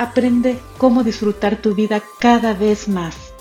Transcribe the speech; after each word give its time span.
Aprende 0.00 0.58
cómo 0.78 1.04
disfrutar 1.04 1.60
tu 1.60 1.74
vida 1.74 2.00
cada 2.18 2.54
vez 2.54 2.88
más. 2.88 3.34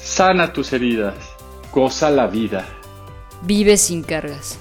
Sana 0.00 0.54
tus 0.54 0.72
heridas. 0.72 1.14
Goza 1.70 2.10
la 2.10 2.26
vida. 2.26 2.64
Vive 3.42 3.76
sin 3.76 4.02
cargas. 4.02 4.58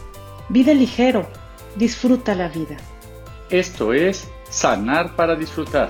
Vive 0.49 0.75
ligero. 0.75 1.25
Disfruta 1.77 2.35
la 2.35 2.49
vida. 2.49 2.75
Esto 3.49 3.93
es 3.93 4.27
Sanar 4.49 5.15
para 5.15 5.37
Disfrutar. 5.37 5.87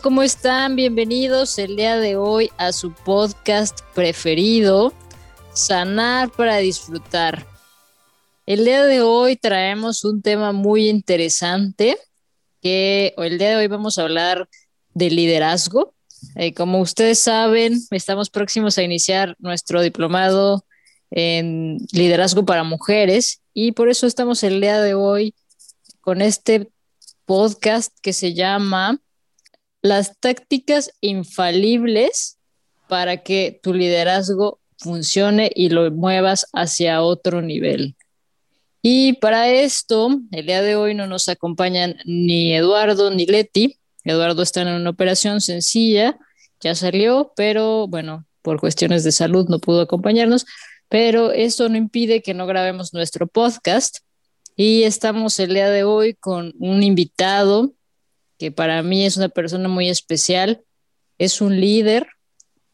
¿Cómo 0.00 0.22
están? 0.22 0.74
Bienvenidos 0.74 1.58
el 1.58 1.76
día 1.76 1.98
de 1.98 2.16
hoy 2.16 2.50
a 2.56 2.72
su 2.72 2.94
podcast 2.94 3.80
preferido, 3.94 4.94
Sanar 5.52 6.30
para 6.30 6.56
Disfrutar. 6.58 7.46
El 8.46 8.64
día 8.64 8.86
de 8.86 9.02
hoy 9.02 9.36
traemos 9.36 10.04
un 10.04 10.22
tema 10.22 10.52
muy 10.52 10.88
interesante, 10.88 11.98
que 12.62 13.12
el 13.18 13.38
día 13.38 13.50
de 13.50 13.56
hoy 13.56 13.66
vamos 13.66 13.98
a 13.98 14.04
hablar 14.04 14.48
de 14.94 15.10
liderazgo. 15.10 15.94
Eh, 16.36 16.54
como 16.54 16.80
ustedes 16.80 17.18
saben, 17.18 17.78
estamos 17.90 18.30
próximos 18.30 18.78
a 18.78 18.82
iniciar 18.82 19.36
nuestro 19.40 19.82
diplomado 19.82 20.64
en 21.10 21.76
liderazgo 21.92 22.46
para 22.46 22.64
mujeres 22.64 23.42
y 23.52 23.72
por 23.72 23.90
eso 23.90 24.06
estamos 24.06 24.42
el 24.42 24.62
día 24.62 24.80
de 24.80 24.94
hoy 24.94 25.34
con 26.00 26.22
este 26.22 26.70
podcast 27.26 27.94
que 28.00 28.14
se 28.14 28.32
llama 28.32 28.98
las 29.82 30.18
tácticas 30.20 30.92
infalibles 31.00 32.38
para 32.88 33.18
que 33.18 33.60
tu 33.62 33.74
liderazgo 33.74 34.60
funcione 34.78 35.50
y 35.54 35.68
lo 35.68 35.90
muevas 35.90 36.46
hacia 36.52 37.02
otro 37.02 37.42
nivel. 37.42 37.96
Y 38.80 39.14
para 39.14 39.48
esto, 39.48 40.20
el 40.32 40.46
día 40.46 40.62
de 40.62 40.76
hoy 40.76 40.94
no 40.94 41.06
nos 41.06 41.28
acompañan 41.28 41.96
ni 42.04 42.54
Eduardo 42.54 43.10
ni 43.10 43.26
Leti. 43.26 43.78
Eduardo 44.04 44.42
está 44.42 44.62
en 44.62 44.68
una 44.68 44.90
operación 44.90 45.40
sencilla, 45.40 46.18
ya 46.60 46.74
salió, 46.74 47.32
pero 47.36 47.86
bueno, 47.86 48.26
por 48.42 48.58
cuestiones 48.58 49.04
de 49.04 49.12
salud 49.12 49.48
no 49.48 49.60
pudo 49.60 49.82
acompañarnos, 49.82 50.46
pero 50.88 51.30
esto 51.30 51.68
no 51.68 51.76
impide 51.76 52.22
que 52.22 52.34
no 52.34 52.46
grabemos 52.46 52.92
nuestro 52.92 53.26
podcast. 53.28 53.98
Y 54.56 54.82
estamos 54.82 55.38
el 55.38 55.54
día 55.54 55.70
de 55.70 55.84
hoy 55.84 56.14
con 56.14 56.52
un 56.58 56.82
invitado 56.82 57.72
que 58.42 58.50
para 58.50 58.82
mí 58.82 59.06
es 59.06 59.16
una 59.16 59.28
persona 59.28 59.68
muy 59.68 59.88
especial, 59.88 60.64
es 61.16 61.40
un 61.40 61.60
líder. 61.60 62.08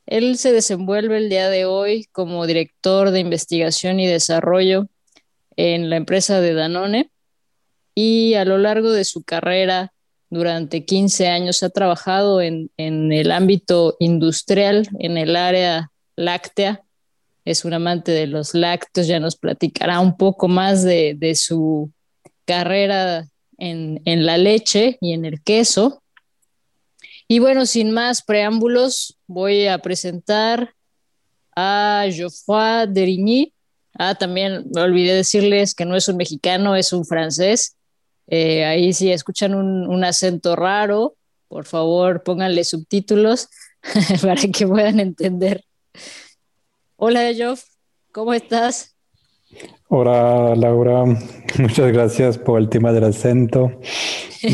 Él 0.06 0.39
se 0.39 0.51
desenvuelve 0.51 1.19
el 1.19 1.29
día 1.29 1.51
de 1.51 1.67
hoy 1.67 2.06
como 2.11 2.47
director 2.47 3.11
de 3.11 3.21
investigación 3.21 4.01
y 4.01 4.07
desarrollo 4.07 4.87
en 5.57 5.91
la 5.91 5.97
empresa 5.97 6.41
de 6.41 6.55
Danone 6.55 7.11
y 7.95 8.33
a 8.33 8.47
lo 8.47 8.57
largo 8.57 8.93
de 8.93 9.05
su 9.05 9.25
carrera, 9.25 9.93
durante 10.31 10.87
15 10.87 11.28
años, 11.28 11.62
ha 11.62 11.69
trabajado 11.69 12.41
en, 12.41 12.71
el 12.78 13.31
ámbito 13.31 13.95
industrial, 13.99 14.89
en 14.99 15.19
el 15.19 15.37
área 15.37 15.91
láctea. 16.17 16.81
Es 17.45 17.67
un 17.67 17.75
amante 17.75 18.12
de 18.12 18.27
los 18.27 18.55
lácteos, 18.55 19.07
ya 19.07 19.21
nos 19.21 19.37
platicará 19.37 20.01
un 20.01 20.17
poco 20.17 20.49
más 20.49 20.83
de, 20.83 21.12
de 21.15 21.34
su 21.34 21.93
carrera 22.47 23.28
en, 23.59 24.27
la 24.27 24.39
leche 24.39 24.97
y 25.01 25.13
en 25.13 25.25
el 25.25 25.43
queso. 25.43 26.03
Y 27.27 27.41
bueno, 27.41 27.67
sin 27.67 27.91
más 27.93 28.23
preámbulos, 28.23 29.19
voy 29.27 29.67
a 29.67 29.79
presentar 29.79 30.75
a 31.55 32.07
Geoffroy 32.11 32.87
Derigny. 32.89 33.53
Ah, 33.95 34.15
también 34.15 34.65
me 34.73 34.81
olvidé 34.81 35.15
decirles 35.15 35.75
que 35.75 35.85
no 35.85 35.97
es 35.97 36.09
un 36.09 36.17
mexicano, 36.17 36.77
es 36.77 36.93
un 36.93 37.05
francés. 37.05 37.77
Eh, 38.29 38.65
ahí 38.65 38.93
si 38.93 39.11
escuchan 39.11 39.55
un, 39.55 40.05
acento 40.05 40.55
raro, 40.55 41.17
por 41.49 41.65
favor 41.65 42.23
pónganle 42.23 42.63
subtítulos 42.63 43.49
para 44.23 44.41
que 44.41 44.67
puedan 44.67 45.01
entender. 45.01 45.65
Hola, 46.97 47.33
Geoff, 47.33 47.65
¿cómo 48.13 48.35
estás? 48.35 48.97
Hola 49.88 50.54
Laura, 50.54 51.04
muchas 51.59 51.92
gracias 51.92 52.36
por 52.36 52.60
el 52.60 52.69
tema 52.69 52.92
del 52.92 53.04
acento. 53.04 53.72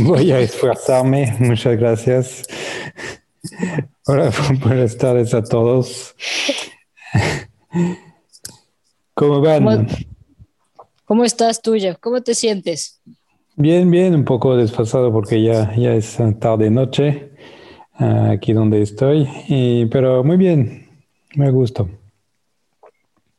Voy 0.04 0.30
a 0.30 0.38
esforzarme, 0.40 1.34
muchas 1.40 1.76
gracias. 1.76 2.44
Hola, 4.06 4.30
buenas 4.64 4.96
tardes 4.96 5.34
a 5.34 5.42
todos. 5.42 6.14
¿Cómo 9.14 9.40
van? 9.40 9.88
¿Cómo, 11.04 11.24
estás 11.24 11.60
tuya? 11.60 11.96
¿Cómo 11.96 12.22
te 12.22 12.34
sientes? 12.34 13.00
Bien, 13.56 13.90
bien, 13.90 14.14
un 14.14 14.24
poco 14.24 14.56
desfasado 14.56 15.12
porque 15.12 15.42
ya, 15.42 15.74
ya 15.76 15.94
es 15.94 16.18
tarde 16.40 16.70
noche 16.70 17.30
ah, 17.94 18.30
aquí 18.30 18.52
donde 18.52 18.82
estoy, 18.82 19.28
pero 19.90 20.24
muy 20.24 20.36
bien, 20.36 20.88
me 21.34 21.50
gusta. 21.50 21.84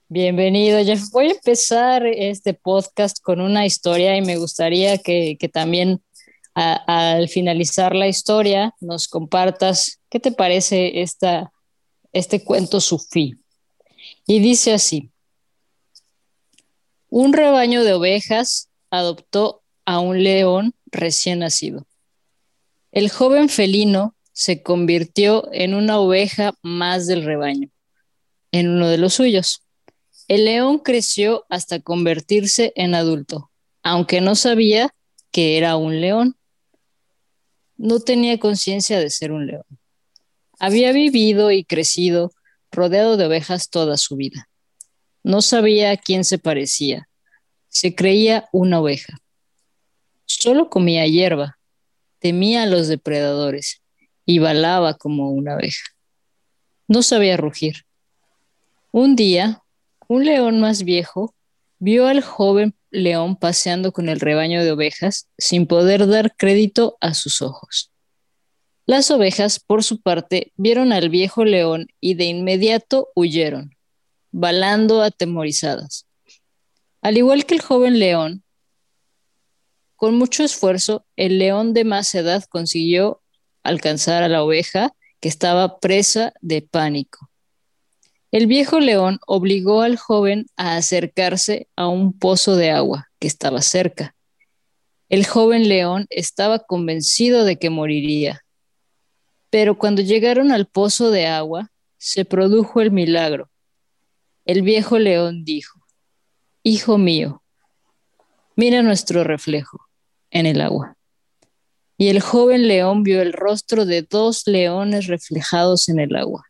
Bienvenido, 0.08 0.86
Jeff. 0.86 1.10
Voy 1.12 1.30
a 1.30 1.32
empezar 1.32 2.06
este 2.06 2.54
podcast 2.54 3.20
con 3.24 3.42
una 3.42 3.66
historia 3.66 4.16
y 4.16 4.22
me 4.22 4.38
gustaría 4.38 5.00
que, 5.00 5.36
también 5.52 6.00
al 6.54 7.28
finalizar 7.28 7.96
la 7.96 8.08
historia 8.08 8.76
nos 8.80 9.08
compartas 9.08 10.00
qué 10.12 10.20
te 10.20 10.32
parece 10.32 11.02
esta, 11.02 11.52
este 12.14 12.44
cuento 12.44 12.82
sufí. 12.82 13.34
Y 14.28 14.42
dice 14.42 14.74
así, 14.74 15.10
un 17.10 17.34
rebaño 17.34 17.84
de 17.84 17.94
ovejas 17.94 18.70
adoptó 18.92 19.64
a 19.86 20.00
un 20.02 20.22
león 20.22 20.76
recién 20.86 21.40
nacido. 21.40 21.88
El 22.92 23.10
joven 23.10 23.50
felino 23.50 24.16
se 24.34 24.62
convirtió 24.62 25.50
en 25.52 25.74
una 25.74 25.98
oveja 25.98 26.54
más 26.62 27.08
del 27.08 27.26
rebaño, 27.26 27.70
en 28.52 28.70
uno 28.70 28.88
de 28.88 29.00
los 29.00 29.16
suyos. 29.16 29.65
El 30.28 30.46
león 30.46 30.80
creció 30.80 31.46
hasta 31.50 31.80
convertirse 31.80 32.74
en 32.76 32.96
adulto, 32.96 33.52
aunque 33.84 34.22
no 34.22 34.36
sabía 34.36 34.94
que 35.32 35.58
era 35.58 35.76
un 35.76 36.02
león. 36.02 36.36
No 37.78 38.00
tenía 38.00 38.40
conciencia 38.40 39.00
de 39.00 39.10
ser 39.12 39.32
un 39.32 39.46
león. 39.46 39.66
Había 40.58 40.94
vivido 40.94 41.52
y 41.52 41.64
crecido 41.64 42.32
rodeado 42.72 43.18
de 43.18 43.28
ovejas 43.28 43.70
toda 43.70 43.98
su 43.98 44.16
vida. 44.16 44.50
No 45.22 45.42
sabía 45.42 45.92
a 45.92 45.98
quién 45.98 46.24
se 46.24 46.40
parecía. 46.40 47.08
Se 47.68 47.94
creía 47.94 48.50
una 48.52 48.80
oveja. 48.80 49.18
Solo 50.26 50.70
comía 50.70 51.06
hierba, 51.06 51.60
temía 52.20 52.64
a 52.64 52.68
los 52.68 52.88
depredadores 52.88 53.82
y 54.26 54.40
balaba 54.40 54.96
como 54.96 55.30
una 55.30 55.56
oveja. 55.56 55.86
No 56.88 57.04
sabía 57.04 57.38
rugir. 57.38 57.86
Un 58.92 59.16
día 59.16 59.62
un 60.08 60.26
león 60.26 60.60
más 60.60 60.84
viejo 60.84 61.36
vio 61.80 62.08
al 62.08 62.22
joven 62.22 62.76
león 62.90 63.36
paseando 63.36 63.92
con 63.92 64.10
el 64.10 64.20
rebaño 64.20 64.64
de 64.64 64.72
ovejas 64.72 65.28
sin 65.38 65.68
poder 65.68 66.08
dar 66.08 66.36
crédito 66.36 66.98
a 67.02 67.14
sus 67.14 67.42
ojos. 67.42 67.92
Las 68.86 69.10
ovejas, 69.10 69.60
por 69.60 69.84
su 69.84 70.02
parte, 70.02 70.54
vieron 70.58 70.94
al 70.94 71.10
viejo 71.10 71.44
león 71.44 71.88
y 72.00 72.14
de 72.14 72.26
inmediato 72.26 73.10
huyeron, 73.16 73.76
balando 74.32 75.02
atemorizadas. 75.02 76.06
Al 77.02 77.18
igual 77.18 77.46
que 77.46 77.56
el 77.56 77.62
joven 77.62 78.00
león, 78.00 78.44
con 79.96 80.16
mucho 80.16 80.44
esfuerzo, 80.44 81.06
el 81.16 81.40
león 81.40 81.74
de 81.74 81.84
más 81.84 82.14
edad 82.14 82.44
consiguió 82.50 83.22
alcanzar 83.64 84.24
a 84.24 84.28
la 84.28 84.44
oveja 84.44 84.94
que 85.20 85.30
estaba 85.30 85.80
presa 85.80 86.34
de 86.42 86.62
pánico. 86.62 87.30
El 88.32 88.48
viejo 88.48 88.80
león 88.80 89.20
obligó 89.28 89.82
al 89.82 89.98
joven 89.98 90.48
a 90.58 90.76
acercarse 90.76 91.68
a 91.76 91.88
un 91.88 92.18
pozo 92.18 92.56
de 92.56 92.72
agua 92.72 93.10
que 93.20 93.28
estaba 93.28 93.62
cerca. 93.62 94.16
El 95.10 95.26
joven 95.26 95.70
león 95.70 96.08
estaba 96.10 96.60
convencido 96.60 97.46
de 97.46 97.58
que 97.58 97.70
moriría. 97.70 98.42
Pero 99.50 99.78
cuando 99.78 100.02
llegaron 100.02 100.52
al 100.52 100.66
pozo 100.66 101.12
de 101.12 101.28
agua, 101.28 101.72
se 101.98 102.26
produjo 102.26 102.82
el 102.82 102.92
milagro. 102.92 103.50
El 104.44 104.64
viejo 104.64 105.00
león 105.00 105.46
dijo, 105.46 105.80
Hijo 106.64 106.98
mío, 106.98 107.44
mira 108.56 108.82
nuestro 108.82 109.24
reflejo 109.24 109.80
en 110.32 110.46
el 110.48 110.62
agua. 110.62 110.98
Y 111.98 112.10
el 112.10 112.20
joven 112.20 112.68
león 112.68 113.04
vio 113.04 113.22
el 113.22 113.32
rostro 113.32 113.86
de 113.86 114.02
dos 114.02 114.48
leones 114.48 115.08
reflejados 115.08 115.88
en 115.88 116.00
el 116.00 116.16
agua. 116.16 116.46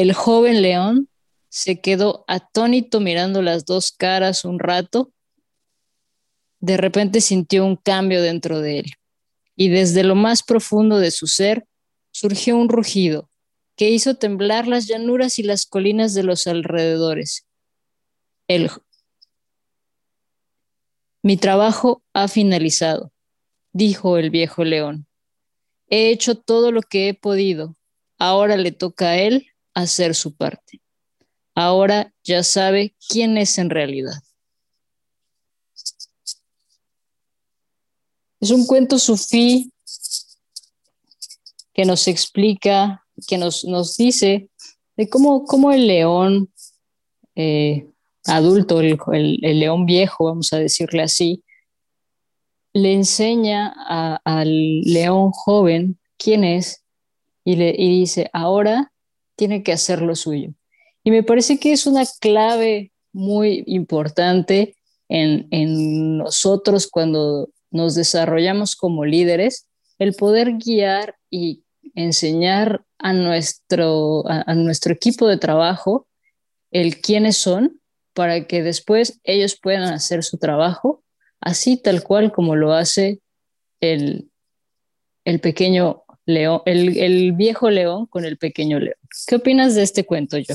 El 0.00 0.14
joven 0.14 0.62
león 0.62 1.10
se 1.50 1.82
quedó 1.82 2.24
atónito 2.26 3.00
mirando 3.00 3.42
las 3.42 3.66
dos 3.66 3.92
caras 3.92 4.46
un 4.46 4.58
rato. 4.58 5.12
De 6.58 6.78
repente 6.78 7.20
sintió 7.20 7.66
un 7.66 7.76
cambio 7.76 8.22
dentro 8.22 8.62
de 8.62 8.78
él 8.78 8.92
y 9.56 9.68
desde 9.68 10.02
lo 10.02 10.14
más 10.14 10.42
profundo 10.42 10.98
de 11.00 11.10
su 11.10 11.26
ser 11.26 11.66
surgió 12.12 12.56
un 12.56 12.70
rugido 12.70 13.28
que 13.76 13.90
hizo 13.90 14.14
temblar 14.14 14.66
las 14.66 14.86
llanuras 14.86 15.38
y 15.38 15.42
las 15.42 15.66
colinas 15.66 16.14
de 16.14 16.22
los 16.22 16.46
alrededores. 16.46 17.46
El... 18.48 18.70
Mi 21.22 21.36
trabajo 21.36 22.02
ha 22.14 22.26
finalizado, 22.28 23.12
dijo 23.74 24.16
el 24.16 24.30
viejo 24.30 24.64
león. 24.64 25.06
He 25.90 26.08
hecho 26.08 26.36
todo 26.36 26.72
lo 26.72 26.80
que 26.80 27.10
he 27.10 27.12
podido. 27.12 27.76
Ahora 28.16 28.56
le 28.56 28.72
toca 28.72 29.10
a 29.10 29.18
él 29.18 29.50
hacer 29.74 30.14
su 30.14 30.34
parte. 30.34 30.80
Ahora 31.54 32.12
ya 32.24 32.42
sabe 32.42 32.94
quién 33.08 33.36
es 33.38 33.58
en 33.58 33.70
realidad. 33.70 34.22
Es 38.40 38.50
un 38.50 38.66
cuento 38.66 38.98
sufí 38.98 39.70
que 41.74 41.84
nos 41.84 42.08
explica, 42.08 43.04
que 43.26 43.36
nos, 43.36 43.64
nos 43.64 43.96
dice 43.96 44.48
de 44.96 45.08
cómo, 45.08 45.44
cómo 45.44 45.72
el 45.72 45.86
león 45.86 46.50
eh, 47.34 47.86
adulto, 48.24 48.80
el, 48.80 48.98
el, 49.42 49.60
león 49.60 49.86
viejo, 49.86 50.24
vamos 50.24 50.52
a 50.52 50.58
decirle 50.58 51.02
así, 51.02 51.42
le 52.72 52.94
enseña 52.94 53.74
al 54.24 54.80
león 54.82 55.32
joven 55.32 55.98
quién 56.16 56.44
es 56.44 56.84
y, 57.44 57.56
le, 57.56 57.74
y 57.76 58.00
dice, 58.00 58.30
ahora 58.32 58.92
tiene 59.40 59.62
que 59.62 59.72
hacer 59.72 60.02
lo 60.02 60.14
suyo. 60.14 60.50
Y 61.02 61.10
me 61.10 61.22
parece 61.22 61.58
que 61.58 61.72
es 61.72 61.86
una 61.86 62.04
clave 62.20 62.92
muy 63.10 63.64
importante 63.66 64.76
en, 65.08 65.48
en 65.50 66.18
nosotros 66.18 66.86
cuando 66.86 67.48
nos 67.70 67.94
desarrollamos 67.94 68.76
como 68.76 69.06
líderes, 69.06 69.66
el 69.98 70.12
poder 70.12 70.58
guiar 70.58 71.16
y 71.30 71.64
enseñar 71.94 72.84
a 72.98 73.14
nuestro, 73.14 74.24
a, 74.28 74.54
nuestro 74.54 74.92
equipo 74.92 75.26
de 75.26 75.38
trabajo 75.38 76.06
el 76.70 77.00
quiénes 77.00 77.38
son 77.38 77.80
para 78.12 78.46
que 78.46 78.62
después 78.62 79.20
ellos 79.24 79.58
puedan 79.58 79.84
hacer 79.84 80.22
su 80.22 80.36
trabajo 80.36 81.02
así 81.40 81.78
tal 81.78 82.02
cual 82.02 82.30
como 82.30 82.56
lo 82.56 82.74
hace 82.74 83.22
el, 83.80 84.30
el 85.24 85.40
pequeño 85.40 86.04
león, 86.26 86.60
el, 86.66 87.32
viejo 87.32 87.70
león 87.70 88.04
con 88.04 88.26
el 88.26 88.36
pequeño 88.36 88.78
león. 88.78 88.99
¿Qué 89.26 89.36
opinas 89.36 89.74
de 89.74 89.82
este 89.82 90.04
cuento, 90.04 90.38
yo? 90.38 90.54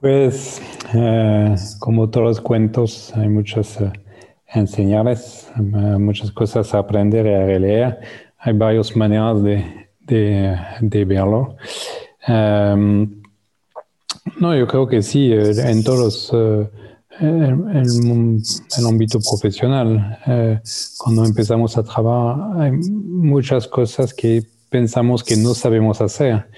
Pues, 0.00 0.60
eh, 0.94 1.54
como 1.78 2.10
todos 2.10 2.26
los 2.26 2.40
cuentos, 2.40 3.12
hay 3.14 3.28
muchas 3.28 3.80
uh, 3.80 3.90
enseñarles, 4.54 5.50
eh, 5.56 5.60
muchas 5.60 6.30
cosas 6.30 6.74
a 6.74 6.78
aprender 6.78 7.26
y 7.26 7.34
a 7.34 7.46
releer. 7.46 7.98
Hay 8.38 8.52
varias 8.52 8.94
maneras 8.94 9.42
de, 9.42 9.88
de, 10.00 11.04
verlo. 11.04 11.56
Em, 12.26 13.22
no, 14.38 14.54
yo 14.56 14.66
creo 14.66 14.86
que 14.86 15.02
sí, 15.02 15.32
en 15.32 15.82
todos 15.82 16.32
los 16.32 16.32
en 17.20 17.68
el, 17.76 18.86
ámbito 18.86 19.18
profesional. 19.20 20.18
Eh, 20.26 20.60
cuando 20.98 21.24
empezamos 21.24 21.76
a 21.76 21.82
trabajar, 21.82 22.60
hay 22.60 22.72
muchas 22.72 23.66
cosas 23.66 24.12
que 24.12 24.42
pensamos 24.76 25.24
que 25.24 25.36
no 25.38 25.54
sabemos 25.54 26.02
hacer 26.02 26.48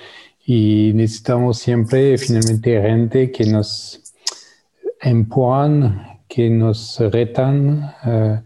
y 0.44 0.90
necesitamos 0.92 1.56
siempre 1.58 2.18
finalmente 2.18 2.82
gente 2.82 3.30
que 3.30 3.44
nos 3.44 4.12
empujan, 5.00 6.18
que 6.26 6.50
nos 6.50 6.98
retan, 6.98 7.94
eh, 8.04 8.40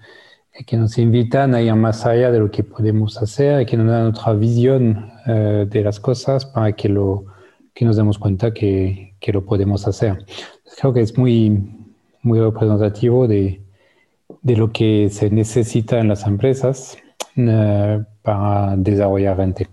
que 0.67 0.77
nos 0.77 0.99
invitan 0.99 1.55
a 1.55 1.63
ir 1.63 1.75
más 1.75 2.05
allá 2.05 2.31
de 2.31 2.41
lo 2.41 2.51
que 2.51 2.65
podemos 2.65 3.17
hacer 3.17 3.63
y 3.63 3.65
que 3.65 3.79
nos 3.79 3.87
dan 3.87 4.09
otra 4.09 4.35
visión 4.35 5.11
eh, 5.27 5.67
de 5.67 5.81
las 5.83 5.99
cosas 5.99 6.45
para 6.45 6.73
que, 6.73 6.91
lo, 6.91 7.25
que 7.73 7.87
nos 7.87 7.97
demos 7.97 8.19
cuenta 8.19 8.53
que, 8.53 9.15
que 9.21 9.33
lo 9.33 9.43
podemos 9.43 9.89
hacer. 9.89 10.19
Creo 10.77 10.93
que 10.93 11.01
es 11.01 11.17
muy, 11.17 11.49
muy 12.21 12.39
representativo 12.41 13.27
de, 13.27 13.63
de 14.43 14.55
lo 14.55 14.71
que 14.71 15.09
se 15.09 15.31
necesita 15.31 15.99
en 15.99 16.09
las 16.09 16.27
empresas 16.27 16.99
para 17.35 18.77
desarrollar 18.77 19.37
gente. 19.37 19.69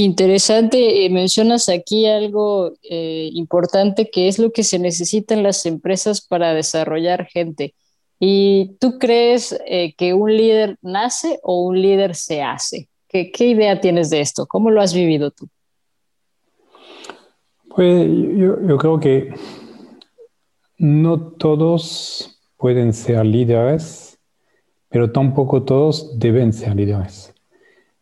Interesante, 0.00 1.04
eh, 1.04 1.10
mencionas 1.10 1.68
aquí 1.68 2.06
algo 2.06 2.72
eh, 2.88 3.30
importante 3.32 4.08
que 4.08 4.28
es 4.28 4.38
lo 4.38 4.52
que 4.52 4.62
se 4.62 4.78
necesita 4.78 5.34
en 5.34 5.42
las 5.42 5.66
empresas 5.66 6.20
para 6.20 6.54
desarrollar 6.54 7.26
gente. 7.26 7.74
¿Y 8.20 8.76
tú 8.78 9.00
crees 9.00 9.58
eh, 9.66 9.94
que 9.96 10.14
un 10.14 10.36
líder 10.36 10.78
nace 10.82 11.40
o 11.42 11.62
un 11.64 11.82
líder 11.82 12.14
se 12.14 12.42
hace? 12.42 12.88
¿Qué, 13.08 13.32
¿Qué, 13.32 13.48
idea 13.48 13.80
tienes 13.80 14.08
de 14.08 14.20
esto? 14.20 14.46
¿Cómo 14.46 14.70
lo 14.70 14.80
has 14.80 14.94
vivido 14.94 15.32
tú? 15.32 15.48
Pues 17.74 18.06
yo, 18.36 18.56
yo 18.68 18.76
creo 18.76 19.00
que 19.00 19.34
no 20.76 21.18
todos 21.18 22.38
pueden 22.56 22.92
ser 22.92 23.26
líderes, 23.26 24.07
pero 24.88 25.10
tampoco 25.12 25.62
todos 25.62 26.18
deben 26.18 26.52
ser 26.52 26.74
líderes. 26.76 27.34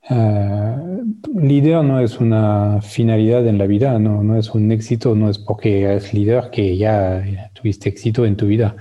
Uh, 0.08 1.04
líder 1.34 1.82
no 1.82 1.98
es 1.98 2.20
una 2.20 2.80
finalidad 2.80 3.46
en 3.46 3.58
la 3.58 3.66
vida, 3.66 3.98
no, 3.98 4.22
no, 4.22 4.38
es 4.38 4.50
un 4.54 4.70
éxito, 4.70 5.16
no 5.16 5.28
es 5.28 5.38
porque 5.38 5.82
eres 5.82 6.14
líder 6.14 6.50
que 6.50 6.76
ya 6.76 7.50
tuviste 7.54 7.88
éxito 7.88 8.24
en 8.24 8.36
tu 8.36 8.46
vida. 8.46 8.76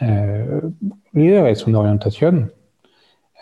Uh, 0.00 0.72
líder 1.12 1.46
es 1.48 1.66
una 1.66 1.80
orientación. 1.80 2.52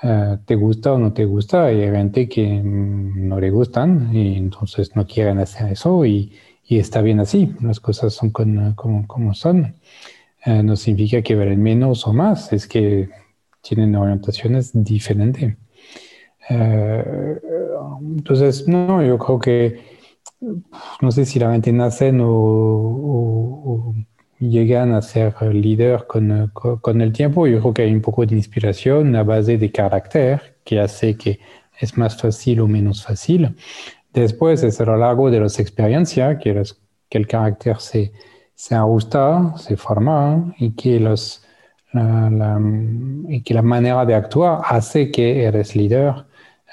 Uh, 0.02 0.38
te 0.46 0.54
gusta 0.54 0.92
o 0.92 0.98
no 0.98 1.12
te 1.12 1.24
gusta, 1.24 1.66
hay 1.66 1.80
gente 1.80 2.28
que 2.28 2.62
no 2.62 3.40
le 3.40 3.50
gustan 3.50 4.14
y 4.14 4.36
entonces 4.36 4.94
no 4.94 5.06
quieren 5.06 5.38
hacer 5.38 5.72
eso 5.72 6.06
y, 6.06 6.32
y 6.68 6.78
está 6.78 7.00
bien 7.00 7.18
así, 7.18 7.54
las 7.62 7.80
cosas 7.80 8.12
son 8.12 8.30
como, 8.30 9.34
son. 9.34 9.74
Eh, 10.44 10.62
no 10.62 10.76
significa 10.76 11.22
que 11.22 11.34
valen 11.34 11.62
menos 11.62 12.06
o 12.06 12.12
más, 12.12 12.52
es 12.52 12.66
que 12.68 13.08
tienen 13.60 13.94
orientaciones 13.96 14.70
diferentes. 14.72 15.56
Eh, 16.50 17.40
entonces, 18.00 18.66
no, 18.66 19.02
yo 19.02 19.18
creo 19.18 19.38
que 19.38 19.98
no 21.00 21.10
sé 21.10 21.24
si 21.24 21.38
la 21.38 21.52
gente 21.52 21.72
nace 21.72 22.12
o, 22.20 23.94
llegan 24.38 24.92
a 24.92 25.02
ser 25.02 25.34
líder 25.52 26.06
con, 26.06 26.50
con, 26.52 27.00
el 27.00 27.12
tiempo. 27.12 27.46
Yo 27.46 27.60
creo 27.60 27.74
que 27.74 27.82
hay 27.82 27.92
un 27.92 28.00
poco 28.00 28.24
de 28.24 28.36
inspiración 28.36 29.14
a 29.16 29.24
base 29.24 29.58
de 29.58 29.72
carácter 29.72 30.58
que 30.64 30.78
hace 30.80 31.16
que 31.16 31.40
es 31.80 31.96
más 31.96 32.20
fácil 32.20 32.60
o 32.60 32.68
menos 32.68 33.04
fácil. 33.04 33.56
Después 34.12 34.62
es 34.62 34.80
a 34.80 34.84
lo 34.84 34.96
largo 34.96 35.30
de 35.30 35.40
las 35.40 35.58
experiencias 35.58 36.38
que, 36.42 36.62
que 37.08 37.18
el 37.18 37.26
carácter 37.26 37.78
se, 37.78 38.12
se 38.54 38.74
ajusta, 38.74 39.54
se 39.56 39.76
forma 39.76 40.54
y 40.58 40.70
que, 40.70 41.00
los, 41.00 41.44
la, 41.92 42.61
que 43.45 43.54
la 43.54 43.62
manera 43.62 44.04
de 44.04 44.14
actuar 44.14 44.61
hace 44.64 45.11
que 45.11 45.45
eres 45.45 45.75
líder, 45.75 46.11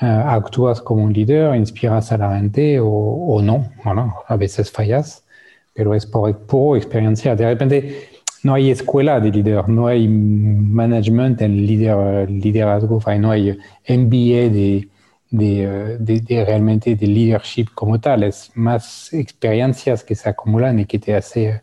uh, 0.01 0.05
actúas 0.05 0.81
como 0.81 1.03
un 1.03 1.13
líder, 1.13 1.55
inspiras 1.55 2.11
a 2.11 2.17
la 2.17 2.37
gente 2.37 2.79
o, 2.79 2.87
o 2.87 3.41
no. 3.41 3.71
Bueno, 3.83 4.15
a 4.27 4.35
veces 4.35 4.71
fallas, 4.71 5.25
pero 5.73 5.93
es 5.95 6.05
por, 6.05 6.37
por 6.45 6.77
experiencia. 6.77 7.35
De 7.35 7.45
repente 7.45 8.09
no 8.43 8.53
hay 8.53 8.71
escuela 8.71 9.19
de 9.19 9.31
líder, 9.31 9.67
no 9.69 9.87
hay 9.87 10.07
management 10.07 11.41
en 11.41 11.65
liderazgo, 11.65 12.99
no 13.17 13.31
hay 13.31 13.57
MBA 13.87 14.49
de 14.49 14.89
de, 15.37 15.97
de, 15.99 16.45
realmente 16.45 16.95
de 16.95 17.07
leadership 17.07 17.67
como 17.73 17.99
tal, 17.99 18.23
es 18.23 18.51
más 18.55 19.11
experiencias 19.13 20.03
que 20.03 20.15
se 20.15 20.29
acumulan 20.29 20.79
y 20.79 20.85
que 20.85 20.99
te 20.99 21.15
hace, 21.15 21.61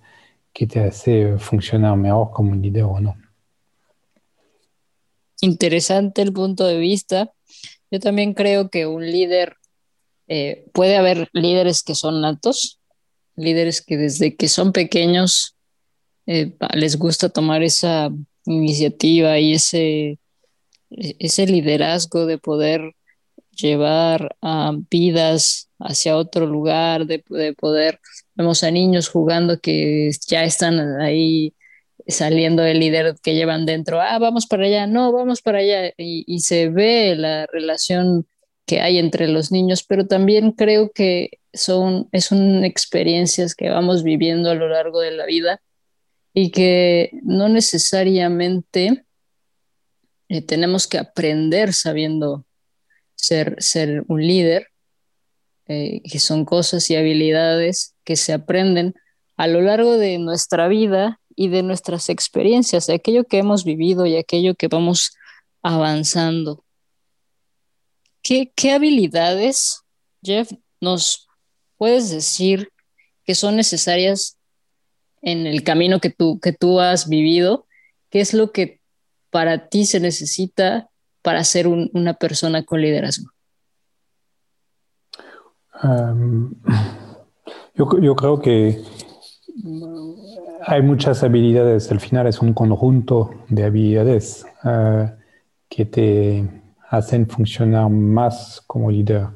que 0.53 0.67
te 0.67 0.81
hace 0.81 1.39
funcionar 1.39 1.97
mejor 1.97 2.31
como 2.31 2.53
un 2.53 2.61
líder 2.63 2.85
o 2.85 3.01
no. 3.01 3.17
Interesante 5.43 6.23
el 6.23 6.33
punto 6.33 6.65
de 6.67 6.79
vista. 6.79 7.33
Yo 7.91 7.99
también 7.99 8.33
creo 8.33 8.71
que 8.71 8.87
un 8.87 9.05
líder, 9.05 9.57
eh, 10.29 10.65
puede 10.73 10.97
haber 10.97 11.29
líderes 11.33 11.83
que 11.83 11.97
son 11.97 12.21
natos, 12.21 12.79
líderes 13.35 13.83
que 13.83 13.97
desde 13.97 14.37
que 14.37 14.49
son 14.49 14.73
pequeños 14.73 15.57
eh, 16.27 16.53
les 16.75 16.97
gusta 16.97 17.29
tomar 17.29 17.65
esa 17.65 18.11
iniciativa 18.45 19.41
y 19.41 19.55
ese, 19.55 20.21
ese 20.91 21.47
liderazgo 21.49 22.25
de 22.25 22.39
poder 22.39 22.95
llevar 23.51 24.37
a 24.41 24.73
vidas 24.91 25.69
hacia 25.81 26.17
otro 26.17 26.47
lugar, 26.47 27.07
de, 27.07 27.19
poder, 27.59 27.99
vemos 28.37 28.63
a 28.63 28.71
niños 28.71 29.09
jugando 29.09 29.59
que 29.59 30.09
ya 30.29 30.45
están 30.45 31.01
ahí 31.01 31.53
saliendo 32.07 32.63
del 32.63 32.81
líder 32.81 33.17
que 33.23 33.35
llevan 33.35 33.67
dentro, 33.67 34.01
ah, 34.01 34.19
vamos 34.19 34.47
para 34.47 34.67
allá, 34.67 34.87
no, 34.87 35.13
vamos 35.13 35.43
para 35.43 35.59
allá, 35.59 35.93
y, 35.97 36.41
se 36.41 36.69
ve 36.69 37.15
la 37.17 37.47
relación 37.47 38.27
que 38.67 38.81
hay 38.81 38.99
entre 38.99 39.29
los 39.29 39.53
niños, 39.53 39.83
pero 39.83 40.07
también 40.07 40.53
creo 40.53 40.91
que 40.93 41.39
son, 41.53 42.09
son 42.19 42.65
experiencias 42.65 43.55
que 43.55 43.71
vamos 43.71 44.03
viviendo 44.03 44.51
a 44.51 44.55
lo 44.55 44.69
largo 44.69 45.01
de 45.01 45.11
la 45.13 45.27
vida 45.27 45.61
y 46.35 46.51
que 46.51 47.11
no 47.23 47.49
necesariamente 47.49 49.05
eh, 50.29 50.43
tenemos 50.43 50.87
que 50.87 50.99
aprender 50.99 51.73
sabiendo 51.75 52.47
ser, 53.15 53.57
ser 53.59 54.05
un 54.09 54.27
líder, 54.27 54.69
eh, 55.69 56.03
que 56.11 56.19
son 56.19 56.45
cosas 56.45 56.91
y 56.91 56.97
habilidades 56.97 57.95
que 58.05 58.17
se 58.17 58.33
aprenden 58.33 58.95
a 59.37 59.47
lo 59.47 59.61
largo 59.61 59.97
de 59.97 60.19
nuestra 60.19 60.69
vida 60.69 61.21
y 61.37 61.49
de 61.49 61.63
nuestras 61.63 62.09
experiencias, 62.09 62.87
de 62.87 62.95
aquello 62.95 63.25
que 63.25 63.39
hemos 63.39 63.65
vivido 63.65 64.07
y 64.07 64.17
aquello 64.17 64.55
que 64.55 64.69
vamos 64.69 65.17
avanzando. 65.63 66.65
¿Qué, 68.23 68.53
qué 68.55 68.73
habilidades, 68.73 69.83
Jeff, 70.23 70.53
nos 70.81 71.29
puedes 71.77 72.11
decir 72.11 72.71
que 73.25 73.35
son 73.35 73.57
necesarias 73.57 74.39
en 75.23 75.47
el 75.47 75.63
camino 75.63 76.01
que 76.01 76.11
tú, 76.11 76.39
que 76.41 76.53
tú 76.53 76.81
has 76.81 77.09
vivido? 77.09 77.67
¿Qué 78.11 78.21
es 78.21 78.35
lo 78.35 78.53
que 78.53 78.81
para 79.31 79.69
ti 79.69 79.87
se 79.87 80.01
necesita 80.01 80.91
para 81.23 81.45
ser 81.45 81.67
una 81.69 82.15
persona 82.15 82.65
con 82.65 82.83
liderazgo? 82.83 83.31
yo, 87.75 88.15
creo 88.15 88.41
que 88.41 88.83
hay 90.65 90.83
muchas 90.83 91.23
habilidades. 91.23 91.91
Al 91.91 92.01
final 92.01 92.27
es 92.27 92.41
un 92.41 92.53
conjunto 92.55 93.31
de 93.49 93.65
habilidades 93.65 94.47
ah, 94.63 95.15
que 95.69 95.85
te 95.85 96.49
hacen 96.89 97.29
funcionar 97.29 97.89
más 97.91 98.63
como 98.67 98.91
líder. 98.91 99.29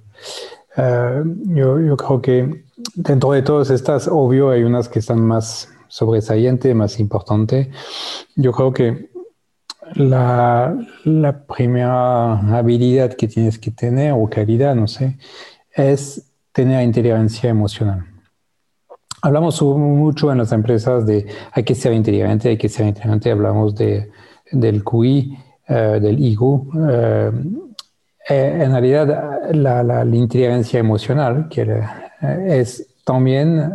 Ah, 0.76 1.22
yo, 1.24 1.96
creo 1.96 2.22
que 2.22 2.64
dentro 2.94 3.32
de 3.32 3.42
todas 3.42 3.70
estas, 3.70 4.08
obvio, 4.08 4.50
hay 4.50 4.62
unas 4.62 4.88
que 4.88 4.98
están 4.98 5.20
más 5.20 5.68
sobresalientes, 5.88 6.74
más 6.74 6.98
importantes. 7.00 7.68
Yo 8.34 8.52
creo 8.52 8.72
que 8.72 9.10
la, 9.94 10.76
primera 11.46 12.38
habilidad 12.58 13.14
que 13.14 13.28
tienes 13.28 13.58
que 13.58 13.70
tener, 13.70 14.12
o 14.12 14.28
calidad, 14.28 14.74
no 14.74 14.88
sé, 14.88 15.16
es 15.72 16.32
tener 16.52 16.82
inteligencia 16.82 17.50
emocional. 17.50 18.15
Hablamos 19.26 19.60
mucho 19.60 20.30
en 20.30 20.38
las 20.38 20.52
empresas 20.52 21.04
de 21.04 21.26
hay 21.50 21.64
que 21.64 21.74
ser 21.74 21.92
inteligente, 21.92 22.50
hay 22.50 22.56
que 22.56 22.68
ser 22.68 22.86
inteligente, 22.86 23.32
hablamos 23.32 23.74
de, 23.74 24.08
del 24.52 24.84
QI, 24.84 25.36
eh, 25.66 25.98
del 26.00 26.20
IGU. 26.20 26.70
Eh, 26.88 27.32
eh, 28.28 28.58
en 28.62 28.70
realidad, 28.70 29.50
la, 29.50 30.04
inteligencia 30.04 30.78
emocional 30.78 31.48
que 31.48 31.82
es 32.46 32.86
también 33.04 33.68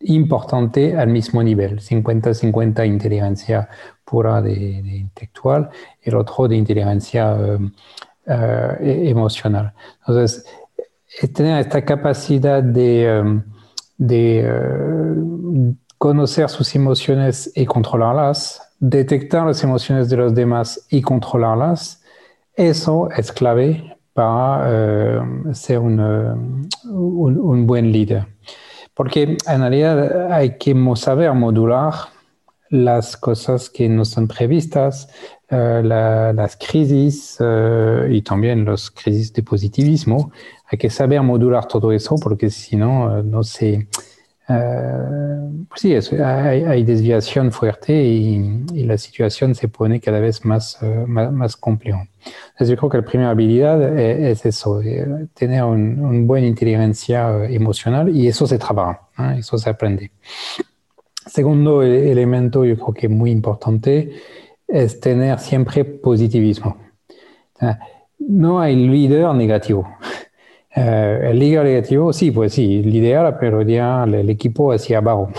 importante 0.00 0.96
al 0.96 1.06
mismo 1.06 1.40
nivel, 1.40 1.78
50-50 1.78 2.84
inteligencia 2.84 3.68
pura 4.04 4.42
de, 4.42 4.52
intelectual 4.52 5.70
y 6.04 6.08
el 6.08 6.16
otro 6.16 6.48
de 6.48 6.56
inteligencia 6.56 7.32
uh, 7.32 7.70
emocional. 8.80 9.72
Entonces, 10.00 10.44
tener 11.32 11.60
esta 11.60 11.84
capacidad 11.84 12.60
de, 12.60 13.42
de 14.06 14.44
uh, 14.44 15.74
conocer 15.98 16.48
sus 16.48 16.74
emociones 16.74 17.52
y 17.54 17.64
controlarlas, 17.64 18.60
detectar 18.80 19.46
las 19.46 19.62
emociones 19.62 20.08
de 20.10 20.16
los 20.16 20.34
demás 20.34 20.86
y 20.90 21.00
controlarlas, 21.02 22.02
eso 22.56 23.08
es 23.16 23.30
clave 23.30 23.96
para 24.12 25.22
uh, 25.22 25.54
ser 25.54 25.78
un, 25.78 26.00
un, 26.84 27.38
un 27.38 27.66
buen 27.66 27.92
líder. 27.92 28.26
Porque 28.94 29.36
en 29.46 29.60
realidad 29.60 30.32
hay 30.32 30.58
que 30.58 30.74
modular 30.74 31.94
las 32.70 33.16
cosas 33.16 33.70
que 33.70 33.88
no 33.88 34.04
son 34.04 34.26
previstas, 34.26 35.08
uh, 35.50 35.82
la, 35.82 36.32
las 36.32 36.56
crisis 36.56 37.38
uh, 37.40 38.10
y 38.10 38.22
también 38.22 38.64
las 38.64 38.90
crisis 38.90 39.32
de 39.32 39.42
positivismo. 39.42 40.32
Hay 40.72 40.78
que 40.78 40.88
saber 40.88 41.20
modular 41.20 41.68
todo 41.68 41.92
eso 41.92 42.16
porque 42.16 42.48
si 42.48 42.76
no, 42.76 43.18
uh, 43.18 43.22
no 43.22 43.44
se... 43.44 43.86
Pues 45.68 45.80
sí, 45.80 45.94
hay, 46.14 46.64
hay, 46.64 46.82
desviación 46.82 47.52
fuerte 47.52 47.92
y, 47.94 48.64
la 48.84 48.98
situación 48.98 49.54
se 49.54 49.68
pone 49.68 50.00
cada 50.00 50.20
vez 50.20 50.44
más, 50.44 50.78
más, 51.06 51.32
más 51.32 51.56
complejo. 51.56 52.00
Entonces 52.50 52.68
yo 52.68 52.76
creo 52.76 52.90
que 52.90 52.98
la 52.98 53.04
primera 53.04 53.30
habilidad 53.30 53.98
es, 53.98 54.40
es 54.40 54.46
eso, 54.46 54.80
tener 55.32 55.62
una 55.62 56.06
un 56.06 56.26
buena 56.26 56.46
inteligencia 56.46 57.46
emocional 57.46 58.14
y 58.14 58.26
eso 58.28 58.46
se 58.46 58.58
trabaja, 58.58 59.08
¿eh? 59.18 59.36
eso 59.38 59.56
se 59.56 59.70
aprende. 59.70 60.10
Segundo 61.26 61.82
elemento, 61.82 62.64
yo 62.64 62.74
creo 62.76 62.92
que 62.92 63.08
muy 63.08 63.30
importante, 63.30 64.12
es 64.66 65.00
tener 65.00 65.38
siempre 65.38 65.84
positivismo. 65.84 66.76
No 68.18 68.60
hay 68.60 68.76
líder 68.76 69.34
negativo. 69.34 69.88
Uh, 70.74 71.26
el 71.28 71.38
líder 71.38 71.64
negativo, 71.64 72.14
sí, 72.14 72.30
pues 72.30 72.54
sí, 72.54 72.82
liderar, 72.82 73.36
pero 73.38 73.60
ya 73.60 74.04
el, 74.04 74.30
equipo 74.30 74.72
hacia 74.72 74.98
abajo. 74.98 75.30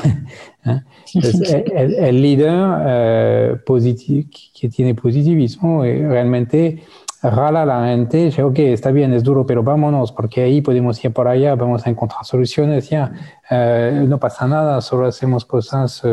el, 0.63 1.95
el, 1.95 2.21
líder 2.21 2.51
uh, 2.51 3.59
que 3.65 4.69
tiene 4.69 4.93
positivismo 4.93 5.81
realmente 5.81 6.83
rala 7.23 7.65
la 7.65 7.87
gente, 7.87 8.25
dice, 8.25 8.43
ok, 8.43 8.59
está 8.59 8.91
bien, 8.91 9.11
es 9.11 9.23
duro, 9.23 9.43
pero 9.43 9.63
vámonos, 9.63 10.11
porque 10.11 10.43
ahí 10.43 10.61
podemos 10.61 11.03
ir 11.03 11.11
por 11.11 11.27
allá, 11.27 11.55
vamos 11.55 11.87
a 11.87 11.89
encontrar 11.89 12.23
soluciones, 12.25 12.91
ya, 12.91 13.11
uh, 13.49 14.05
no 14.05 14.19
pasa 14.19 14.47
nada, 14.47 14.81
solo 14.81 15.07
hacemos 15.07 15.45
cosas, 15.45 16.03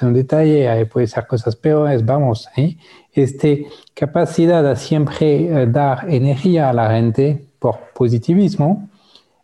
un 0.00 0.14
detalle, 0.14 0.86
puede 0.86 1.08
ser 1.08 1.26
cosas 1.26 1.56
peores, 1.56 2.06
vamos. 2.06 2.48
¿eh? 2.56 2.78
Este 3.12 3.66
capacidad 3.92 4.62
de 4.62 4.76
siempre 4.76 5.66
dar 5.66 6.08
energía 6.08 6.70
a 6.70 6.72
la 6.72 6.90
gente 6.92 7.45
por 7.58 7.78
positivismo 7.94 8.88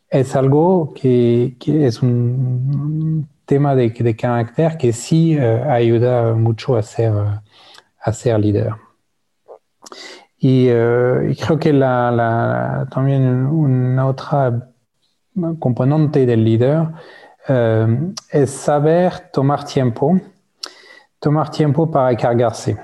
es 0.09 0.37
algo 0.37 0.92
que, 0.95 1.57
que 1.59 1.87
es 1.87 2.02
un 2.02 3.28
tema 3.47 3.75
de, 3.75 3.90
de, 3.90 4.16
carácter 4.16 4.76
que 4.76 4.92
sí 4.92 5.38
ayuda 5.38 6.35
mucho 6.35 6.76
a 6.76 6.83
ser, 6.83 7.12
a 7.99 8.12
ser 8.12 8.38
líder. 8.38 8.75
Y, 10.38 10.69
uh, 10.71 11.35
creo 11.38 11.59
que 11.59 11.73
la, 11.73 12.11
la, 12.11 12.88
también 12.90 13.47
una 13.47 14.07
otra 14.07 14.69
componente 15.61 16.26
del 16.26 16.45
líder 16.45 16.88
uh, 17.49 18.12
es 18.28 18.50
saber 18.50 19.31
tomar 19.33 19.64
tiempo, 19.64 20.21
tomar 21.21 21.49
tiempo 21.49 21.88
para 21.88 22.16
cargarse. 22.16 22.76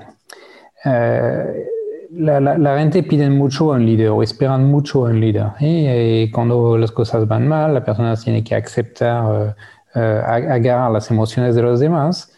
La, 2.11 2.79
gente 2.79 3.03
pide 3.03 3.29
mucho 3.29 3.71
a 3.71 3.75
un 3.75 3.85
líder 3.85 4.09
o 4.09 4.23
esperan 4.23 4.65
mucho 4.65 5.05
a 5.05 5.09
un 5.09 5.19
líder. 5.19 5.47
¿eh? 5.59 6.23
Y 6.25 6.31
cuando 6.31 6.77
las 6.77 6.91
cosas 6.91 7.27
van 7.27 7.47
mal, 7.47 7.73
la 7.73 7.83
persona 7.83 8.15
tiene 8.15 8.43
que 8.43 8.55
aceptar, 8.55 9.55
agarrar 9.93 10.91
las 10.91 11.11
emociones 11.11 11.55
de 11.55 11.61
los 11.61 11.79
demás, 11.79 12.33